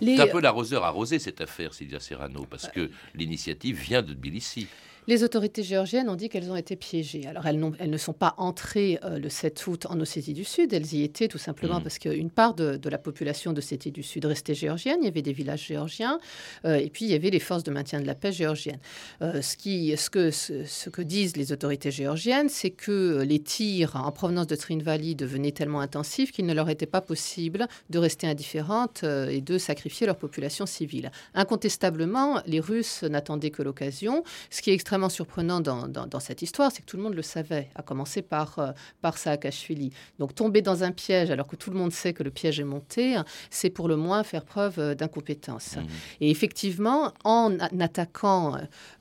C'est 0.00 0.20
un 0.20 0.26
peu 0.26 0.40
l'arroseur 0.40 0.84
arrosé 0.84 1.18
cette 1.18 1.40
affaire, 1.40 1.74
Sylvia 1.74 2.00
Serrano, 2.00 2.46
parce 2.48 2.68
que 2.68 2.90
l'initiative 3.14 3.76
vient 3.76 4.02
de 4.02 4.12
Tbilissi. 4.12 4.66
Les 5.08 5.22
autorités 5.22 5.62
géorgiennes 5.62 6.08
ont 6.08 6.16
dit 6.16 6.28
qu'elles 6.28 6.50
ont 6.50 6.56
été 6.56 6.74
piégées. 6.74 7.26
Alors 7.28 7.46
elles, 7.46 7.62
elles 7.78 7.90
ne 7.90 7.96
sont 7.96 8.12
pas 8.12 8.34
entrées 8.38 8.98
euh, 9.04 9.20
le 9.20 9.28
7 9.28 9.66
août 9.68 9.86
en 9.88 10.00
Ossétie 10.00 10.32
du 10.32 10.42
Sud, 10.42 10.72
elles 10.72 10.94
y 10.94 11.04
étaient 11.04 11.28
tout 11.28 11.38
simplement 11.38 11.78
mm. 11.78 11.82
parce 11.84 12.00
qu'une 12.00 12.30
part 12.30 12.54
de, 12.54 12.80
la 12.88 12.98
population 12.98 13.52
d'Ossétie 13.52 13.92
du 13.92 14.02
Sud 14.02 14.24
restait 14.24 14.54
géorgienne, 14.54 14.98
il 15.02 15.04
y 15.04 15.08
avait 15.08 15.22
des 15.22 15.32
villages 15.32 15.66
géorgiens, 15.66 16.18
euh, 16.64 16.74
et 16.76 16.90
puis 16.90 17.04
il 17.04 17.10
y 17.10 17.14
avait 17.14 17.30
les 17.30 17.38
forces 17.38 17.62
de 17.62 17.70
maintien 17.70 18.00
de 18.00 18.06
la 18.06 18.16
paix 18.16 18.32
géorgiennes. 18.32 18.80
Euh, 19.22 19.42
ce, 19.42 19.56
qui, 19.56 19.96
ce, 19.96 20.10
que, 20.10 20.30
ce, 20.32 20.90
que 20.90 21.02
disent 21.02 21.36
les 21.36 21.52
autorités 21.52 21.92
géorgiennes, 21.92 22.48
c'est 22.48 22.70
que 22.70 23.22
les 23.22 23.38
tirs 23.38 23.94
en 23.94 24.10
provenance 24.10 24.48
de 24.48 24.56
Trin 24.56 24.78
Valley 24.78 25.14
devenaient 25.14 25.52
tellement 25.52 25.80
intensifs 25.80 26.32
qu'il 26.32 26.46
ne 26.46 26.54
leur 26.54 26.68
était 26.68 26.86
pas 26.86 27.00
possible 27.00 27.68
de 27.90 27.98
rester 27.98 28.26
indifférentes 28.26 29.04
et 29.04 29.40
de 29.40 29.58
sacrifier 29.58 30.06
leur 30.06 30.16
population 30.16 30.66
civile. 30.66 31.12
Incontestablement, 31.34 32.40
les 32.46 32.60
Russes 32.60 33.04
n'attendaient 33.04 33.50
que 33.50 33.62
l'occasion, 33.62 34.24
ce 34.50 34.62
qui 34.62 34.70
est 34.70 34.74
extrêmement 34.74 34.95
surprenant 35.08 35.60
dans, 35.60 35.86
dans, 35.88 36.20
cette 36.20 36.42
histoire, 36.42 36.72
c'est 36.72 36.82
que 36.82 36.86
tout 36.86 36.96
le 36.96 37.02
monde 37.02 37.14
le 37.14 37.22
savait, 37.22 37.70
à 37.74 37.82
commencer 37.82 38.22
par, 38.22 38.58
euh, 38.58 38.72
par 39.00 39.18
Saakashvili. 39.18 39.92
Donc 40.18 40.34
tomber 40.34 40.62
dans 40.62 40.82
un 40.82 40.92
piège 40.92 41.30
alors 41.30 41.46
que 41.46 41.56
tout 41.56 41.70
le 41.70 41.78
monde 41.78 41.92
sait 41.92 42.12
que 42.12 42.22
le 42.22 42.30
piège 42.30 42.60
est 42.60 42.64
monté, 42.64 43.16
c'est 43.50 43.70
pour 43.70 43.88
le 43.88 43.96
moins 43.96 44.22
faire 44.24 44.44
preuve 44.44 44.78
euh, 44.78 44.94
d'incompétence. 44.94 45.76
Mmh. 45.76 45.80
Et 46.20 46.30
effectivement, 46.30 47.12
en 47.24 47.58
attaquant 47.58 48.56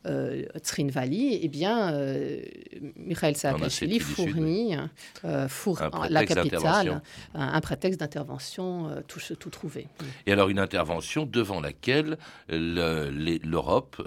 euh, 0.06 0.44
Trinvali, 0.64 1.40
eh 1.42 1.48
bien, 1.48 1.94
euh, 1.94 2.42
Mikhail 2.98 3.36
Saakashvili 3.36 4.00
fournit 4.00 4.76
la 5.24 6.26
capitale 6.26 7.02
un, 7.34 7.62
prétexte 7.62 8.00
d'intervention 8.00 9.04
tout, 9.08 9.20
tout 9.40 9.50
trouvé. 9.50 9.88
Et 10.26 10.32
alors 10.32 10.50
une 10.50 10.60
intervention 10.60 11.26
devant 11.26 11.62
laquelle 11.62 12.18
l'Europe, 12.50 14.02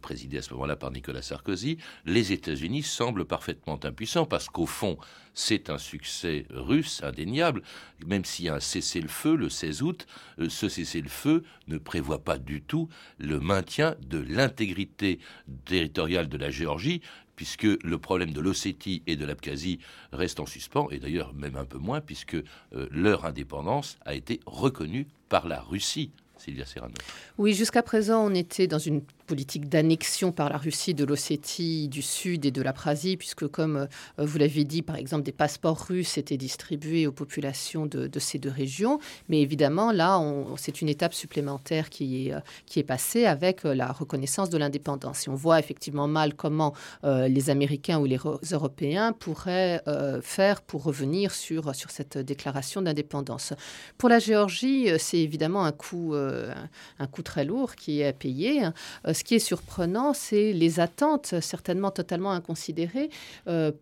présidée 0.00 0.38
à 0.38 0.42
ce 0.42 0.52
moment-là 0.54 0.76
par 0.82 0.90
Nicolas 0.90 1.22
Sarkozy, 1.22 1.78
les 2.06 2.32
États-Unis 2.32 2.82
semblent 2.82 3.24
parfaitement 3.24 3.78
impuissants 3.84 4.26
parce 4.26 4.48
qu'au 4.48 4.66
fond, 4.66 4.98
c'est 5.32 5.70
un 5.70 5.78
succès 5.78 6.44
russe 6.50 7.04
indéniable, 7.04 7.62
même 8.04 8.24
s'il 8.24 8.46
y 8.46 8.48
a 8.48 8.56
un 8.56 8.60
cessez-le-feu 8.60 9.36
le 9.36 9.48
16 9.48 9.82
août, 9.82 10.06
euh, 10.40 10.48
ce 10.48 10.68
cessez-le-feu 10.68 11.44
ne 11.68 11.78
prévoit 11.78 12.24
pas 12.24 12.36
du 12.36 12.62
tout 12.62 12.88
le 13.18 13.38
maintien 13.38 13.94
de 14.04 14.18
l'intégrité 14.18 15.20
territoriale 15.66 16.28
de 16.28 16.36
la 16.36 16.50
Géorgie, 16.50 17.00
puisque 17.36 17.62
le 17.62 17.98
problème 17.98 18.32
de 18.32 18.40
l'Ossétie 18.40 19.04
et 19.06 19.14
de 19.14 19.24
l'Abkhazie 19.24 19.78
reste 20.12 20.40
en 20.40 20.46
suspens, 20.46 20.88
et 20.90 20.98
d'ailleurs 20.98 21.32
même 21.32 21.54
un 21.54 21.64
peu 21.64 21.78
moins, 21.78 22.00
puisque 22.00 22.34
euh, 22.34 22.88
leur 22.90 23.24
indépendance 23.24 23.98
a 24.04 24.14
été 24.14 24.40
reconnue 24.46 25.06
par 25.28 25.46
la 25.46 25.60
Russie 25.60 26.10
Sylvia 26.42 26.66
Serrano. 26.66 26.94
Oui, 27.38 27.54
jusqu'à 27.54 27.82
présent, 27.82 28.26
on 28.26 28.34
était 28.34 28.66
dans 28.66 28.78
une 28.78 29.02
politique 29.26 29.68
d'annexion 29.68 30.32
par 30.32 30.48
la 30.48 30.58
Russie 30.58 30.94
de 30.94 31.04
l'Ossétie 31.04 31.88
du 31.88 32.02
Sud 32.02 32.44
et 32.44 32.50
de 32.50 32.62
l'Aprasie, 32.62 33.16
puisque, 33.16 33.46
comme 33.46 33.76
euh, 33.76 33.86
vous 34.18 34.38
l'avez 34.38 34.64
dit, 34.64 34.82
par 34.82 34.96
exemple, 34.96 35.22
des 35.22 35.32
passeports 35.32 35.86
russes 35.86 36.18
étaient 36.18 36.36
distribués 36.36 37.06
aux 37.06 37.12
populations 37.12 37.86
de, 37.86 38.10
ces 38.18 38.38
deux 38.38 38.50
régions. 38.50 38.98
Mais 39.28 39.40
évidemment, 39.40 39.92
là, 39.92 40.20
c'est 40.56 40.80
une 40.80 40.88
étape 40.88 41.14
supplémentaire 41.14 41.90
qui 41.90 42.28
est, 42.28 42.34
euh, 42.34 42.40
qui 42.66 42.78
est 42.78 42.84
passée 42.84 43.26
avec 43.26 43.64
euh, 43.64 43.74
la 43.74 43.90
reconnaissance 43.90 44.50
de 44.50 44.58
l'indépendance. 44.58 45.26
Et 45.26 45.30
on 45.30 45.34
voit 45.34 45.58
effectivement 45.58 46.08
mal 46.08 46.34
comment 46.34 46.72
les 47.02 47.50
Américains 47.50 47.98
ou 47.98 48.04
les 48.04 48.18
Européens 48.52 49.12
pourraient 49.12 49.82
faire 50.22 50.62
pour 50.62 50.84
revenir 50.84 51.32
sur, 51.32 51.74
sur 51.74 51.90
cette 51.90 52.18
déclaration 52.18 52.82
d'indépendance. 52.82 53.52
Pour 53.98 54.08
la 54.08 54.18
Géorgie, 54.18 54.88
c'est 54.98 55.18
évidemment 55.18 55.64
un 55.64 55.72
coût, 55.72 56.14
un 56.14 57.06
coût 57.06 57.22
très 57.22 57.44
lourd 57.44 57.74
qui 57.74 58.00
est 58.00 58.12
payé 58.12 58.62
ce 59.12 59.24
qui 59.24 59.34
est 59.34 59.38
surprenant, 59.38 60.14
c'est 60.14 60.52
les 60.52 60.80
attentes, 60.80 61.40
certainement 61.40 61.90
totalement 61.90 62.32
inconsidérées, 62.32 63.10
euh, 63.48 63.72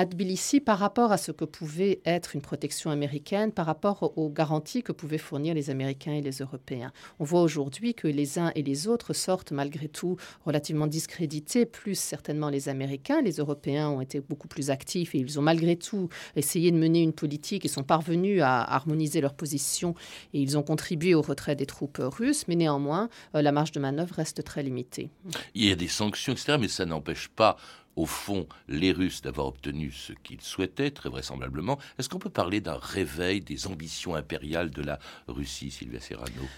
à 0.00 0.06
Tbilissi 0.06 0.60
par 0.60 0.78
rapport 0.78 1.12
à 1.12 1.18
ce 1.18 1.30
que 1.30 1.44
pouvait 1.44 2.00
être 2.06 2.34
une 2.34 2.40
protection 2.40 2.90
américaine, 2.90 3.52
par 3.52 3.66
rapport 3.66 4.16
aux 4.16 4.30
garanties 4.30 4.82
que 4.82 4.92
pouvaient 4.92 5.18
fournir 5.18 5.52
les 5.52 5.68
Américains 5.68 6.14
et 6.14 6.22
les 6.22 6.38
Européens. 6.38 6.90
On 7.18 7.24
voit 7.24 7.42
aujourd'hui 7.42 7.92
que 7.92 8.08
les 8.08 8.38
uns 8.38 8.50
et 8.54 8.62
les 8.62 8.88
autres 8.88 9.12
sortent 9.12 9.52
malgré 9.52 9.88
tout 9.88 10.16
relativement 10.46 10.86
discrédités, 10.86 11.66
plus 11.66 11.98
certainement 11.98 12.48
les 12.48 12.70
Américains. 12.70 13.20
Les 13.20 13.32
Européens 13.32 13.90
ont 13.90 14.00
été 14.00 14.20
beaucoup 14.20 14.48
plus 14.48 14.70
actifs 14.70 15.14
et 15.14 15.18
ils 15.18 15.38
ont 15.38 15.42
malgré 15.42 15.76
tout 15.76 16.08
essayé 16.34 16.70
de 16.70 16.78
mener 16.78 17.02
une 17.02 17.12
politique. 17.12 17.66
Ils 17.66 17.70
sont 17.70 17.82
parvenus 17.82 18.40
à 18.40 18.62
harmoniser 18.74 19.20
leur 19.20 19.34
position 19.34 19.94
et 20.32 20.40
ils 20.40 20.56
ont 20.56 20.62
contribué 20.62 21.14
au 21.14 21.20
retrait 21.20 21.56
des 21.56 21.66
troupes 21.66 22.00
russes, 22.00 22.48
mais 22.48 22.56
néanmoins, 22.56 23.10
euh, 23.34 23.42
la 23.42 23.52
marge 23.52 23.72
de 23.72 23.80
manœuvre 23.80 24.14
reste 24.14 24.44
très 24.44 24.62
limitée. 24.62 25.10
Il 25.54 25.66
y 25.66 25.70
a 25.70 25.76
des 25.76 25.88
sanctions, 25.88 26.32
etc., 26.32 26.56
mais 26.58 26.68
ça 26.68 26.86
n'empêche 26.86 27.28
pas 27.28 27.58
au 28.00 28.06
fond, 28.06 28.46
les 28.66 28.92
Russes 28.92 29.20
d'avoir 29.20 29.46
obtenu 29.46 29.92
ce 29.92 30.14
qu'ils 30.14 30.40
souhaitaient, 30.40 30.90
très 30.90 31.10
vraisemblablement. 31.10 31.78
Est-ce 31.98 32.08
qu'on 32.08 32.18
peut 32.18 32.30
parler 32.30 32.62
d'un 32.62 32.78
réveil 32.78 33.42
des 33.42 33.66
ambitions 33.66 34.14
impériales 34.14 34.70
de 34.70 34.80
la 34.80 34.98
Russie, 35.28 35.70
Sylvia 35.70 36.00
Serrano? 36.00 36.48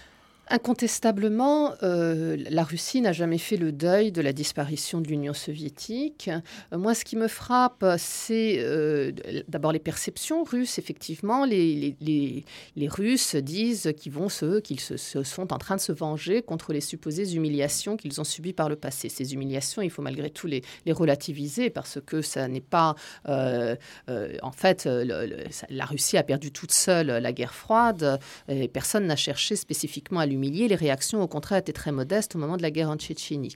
Incontestablement, 0.49 1.73
euh, 1.83 2.35
la 2.49 2.63
Russie 2.63 2.99
n'a 2.99 3.13
jamais 3.13 3.37
fait 3.37 3.55
le 3.55 3.71
deuil 3.71 4.11
de 4.11 4.21
la 4.21 4.33
disparition 4.33 4.99
de 4.99 5.07
l'Union 5.07 5.33
soviétique. 5.33 6.29
Euh, 6.73 6.77
moi, 6.77 6.93
ce 6.93 7.05
qui 7.05 7.15
me 7.15 7.29
frappe, 7.29 7.85
c'est 7.97 8.57
euh, 8.59 9.13
d'abord 9.47 9.71
les 9.71 9.79
perceptions 9.79 10.43
russes. 10.43 10.77
Effectivement, 10.79 11.45
les, 11.45 12.43
Russes 12.77 13.35
disent 13.37 13.93
qu'ils 13.97 14.11
vont 14.11 14.27
qu'ils 14.63 14.81
se, 14.81 14.97
sont 14.97 15.53
en 15.53 15.57
train 15.57 15.77
de 15.77 15.81
se 15.81 15.93
venger 15.93 16.41
contre 16.41 16.73
les 16.73 16.81
supposées 16.81 17.33
humiliations 17.33 17.95
qu'ils 17.95 18.19
ont 18.19 18.25
subies 18.25 18.53
par 18.53 18.67
le 18.67 18.75
passé. 18.75 19.07
Ces 19.07 19.33
humiliations, 19.33 19.81
il 19.81 19.89
faut 19.89 20.01
malgré 20.01 20.29
tout 20.29 20.47
les, 20.47 20.61
relativiser 20.91 21.69
parce 21.69 21.99
que 22.05 22.21
ça 22.21 22.47
n'est 22.47 22.61
pas, 22.61 22.95
en 23.27 24.51
fait, 24.51 24.85
la 24.85 25.85
Russie 25.85 26.17
a 26.17 26.23
perdu 26.23 26.51
toute 26.51 26.71
seule 26.71 27.07
la 27.07 27.31
guerre 27.31 27.53
froide 27.53 28.19
et 28.49 28.67
personne 28.67 29.07
n'a 29.07 29.15
cherché 29.15 29.55
spécifiquement 29.55 30.19
à 30.19 30.25
les 30.41 30.75
réactions, 30.75 31.21
au 31.21 31.27
contraire, 31.27 31.59
étaient 31.59 31.73
très 31.73 31.91
modestes 31.91 32.35
au 32.35 32.39
moment 32.39 32.57
de 32.57 32.61
la 32.61 32.71
guerre 32.71 32.89
en 32.89 32.97
Tchétchénie. 32.97 33.55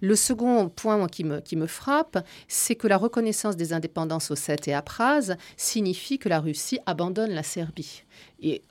Le 0.00 0.14
second 0.14 0.68
point 0.68 1.06
qui, 1.08 1.24
me, 1.24 1.66
frappe, 1.66 2.24
c'est 2.46 2.74
que 2.74 2.86
la 2.86 2.96
reconnaissance 2.96 3.56
des 3.56 3.72
indépendances 3.72 4.30
au 4.30 4.36
7 4.36 4.68
et 4.68 4.74
à 4.74 4.82
Praz 4.82 5.36
signifie 5.56 6.18
que 6.18 6.28
la 6.28 6.40
Russie 6.40 6.78
abandonne 6.86 7.30
la 7.30 7.42
Serbie 7.42 8.04
et, 8.40 8.62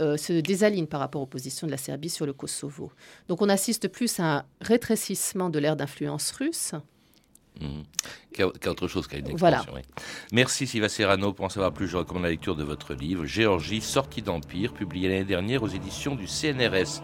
euh, 0.00 0.16
se 0.16 0.32
désaligne 0.40 0.86
par 0.86 1.00
rapport 1.00 1.22
aux 1.22 1.26
positions 1.26 1.66
de 1.66 1.72
la 1.72 1.78
Serbie 1.78 2.10
sur 2.10 2.26
le 2.26 2.32
Kosovo. 2.32 2.92
Donc 3.28 3.42
on 3.42 3.48
assiste 3.48 3.88
plus 3.88 4.20
à 4.20 4.38
un 4.38 4.44
rétrécissement 4.60 5.50
de 5.50 5.58
l'ère 5.58 5.76
d'influence 5.76 6.30
russe 6.32 6.72
Mmh. 7.60 7.82
Qu'autre 8.62 8.86
chose 8.86 9.06
qu'à 9.06 9.16
une 9.18 9.28
expansion. 9.28 9.72
Merci 10.32 10.66
Sylvain 10.66 10.88
Serrano. 10.88 11.32
Pour 11.32 11.46
en 11.46 11.48
savoir 11.48 11.72
plus, 11.72 11.88
je 11.88 11.96
recommande 11.96 12.24
la 12.24 12.30
lecture 12.30 12.54
de 12.54 12.64
votre 12.64 12.92
livre 12.92 13.24
Géorgie, 13.24 13.80
sortie 13.80 14.20
d'Empire, 14.20 14.74
publié 14.74 15.08
l'année 15.08 15.24
dernière 15.24 15.62
aux 15.62 15.68
éditions 15.68 16.14
du 16.14 16.26
CNRS. 16.26 17.02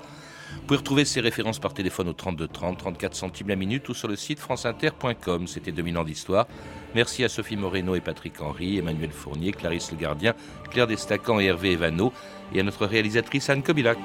Vous 0.55 0.67
pouvez 0.67 0.79
retrouver 0.79 1.05
ces 1.07 1.21
références 1.21 1.59
par 1.59 1.73
téléphone 1.73 2.09
au 2.09 2.13
32 2.13 2.49
30, 2.49 2.79
34 2.79 3.15
centimes 3.15 3.49
la 3.49 3.57
minute 3.57 3.89
ou 3.89 3.95
sur 3.95 4.09
le 4.09 4.17
site 4.17 4.39
franceinter.com. 4.39 5.47
C'était 5.47 5.73
2000 5.73 5.99
ans 5.99 6.05
d'histoire. 6.05 6.47
Merci 6.95 7.25
à 7.25 7.31
Sophie 7.31 7.57
Moreno 7.57 7.95
et 7.95 8.01
Patrick 8.01 8.41
Henry, 8.41 8.79
Emmanuel 8.79 9.11
Fournier, 9.11 9.53
Clarisse 9.53 9.91
Le 9.91 9.97
Gardien, 9.97 10.35
Claire 10.71 10.87
Destacan 10.87 11.41
et 11.41 11.47
Hervé 11.47 11.73
Evano, 11.73 12.13
et 12.55 12.61
à 12.61 12.63
notre 12.63 12.85
réalisatrice 12.85 13.49
Anne 13.49 13.63
Kobilac. 13.63 13.99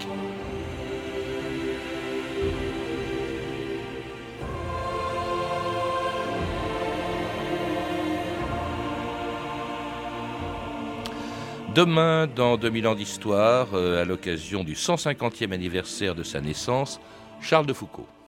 Demain, 11.78 12.26
dans 12.26 12.58
2000 12.58 12.88
ans 12.88 12.96
d'histoire, 12.96 13.68
euh, 13.76 14.02
à 14.02 14.04
l'occasion 14.04 14.63
du 14.63 14.74
150e 14.74 15.52
anniversaire 15.52 16.16
de 16.16 16.24
sa 16.24 16.42
naissance, 16.42 17.00
Charles 17.40 17.68
de 17.68 17.74
Foucault. 17.74 18.08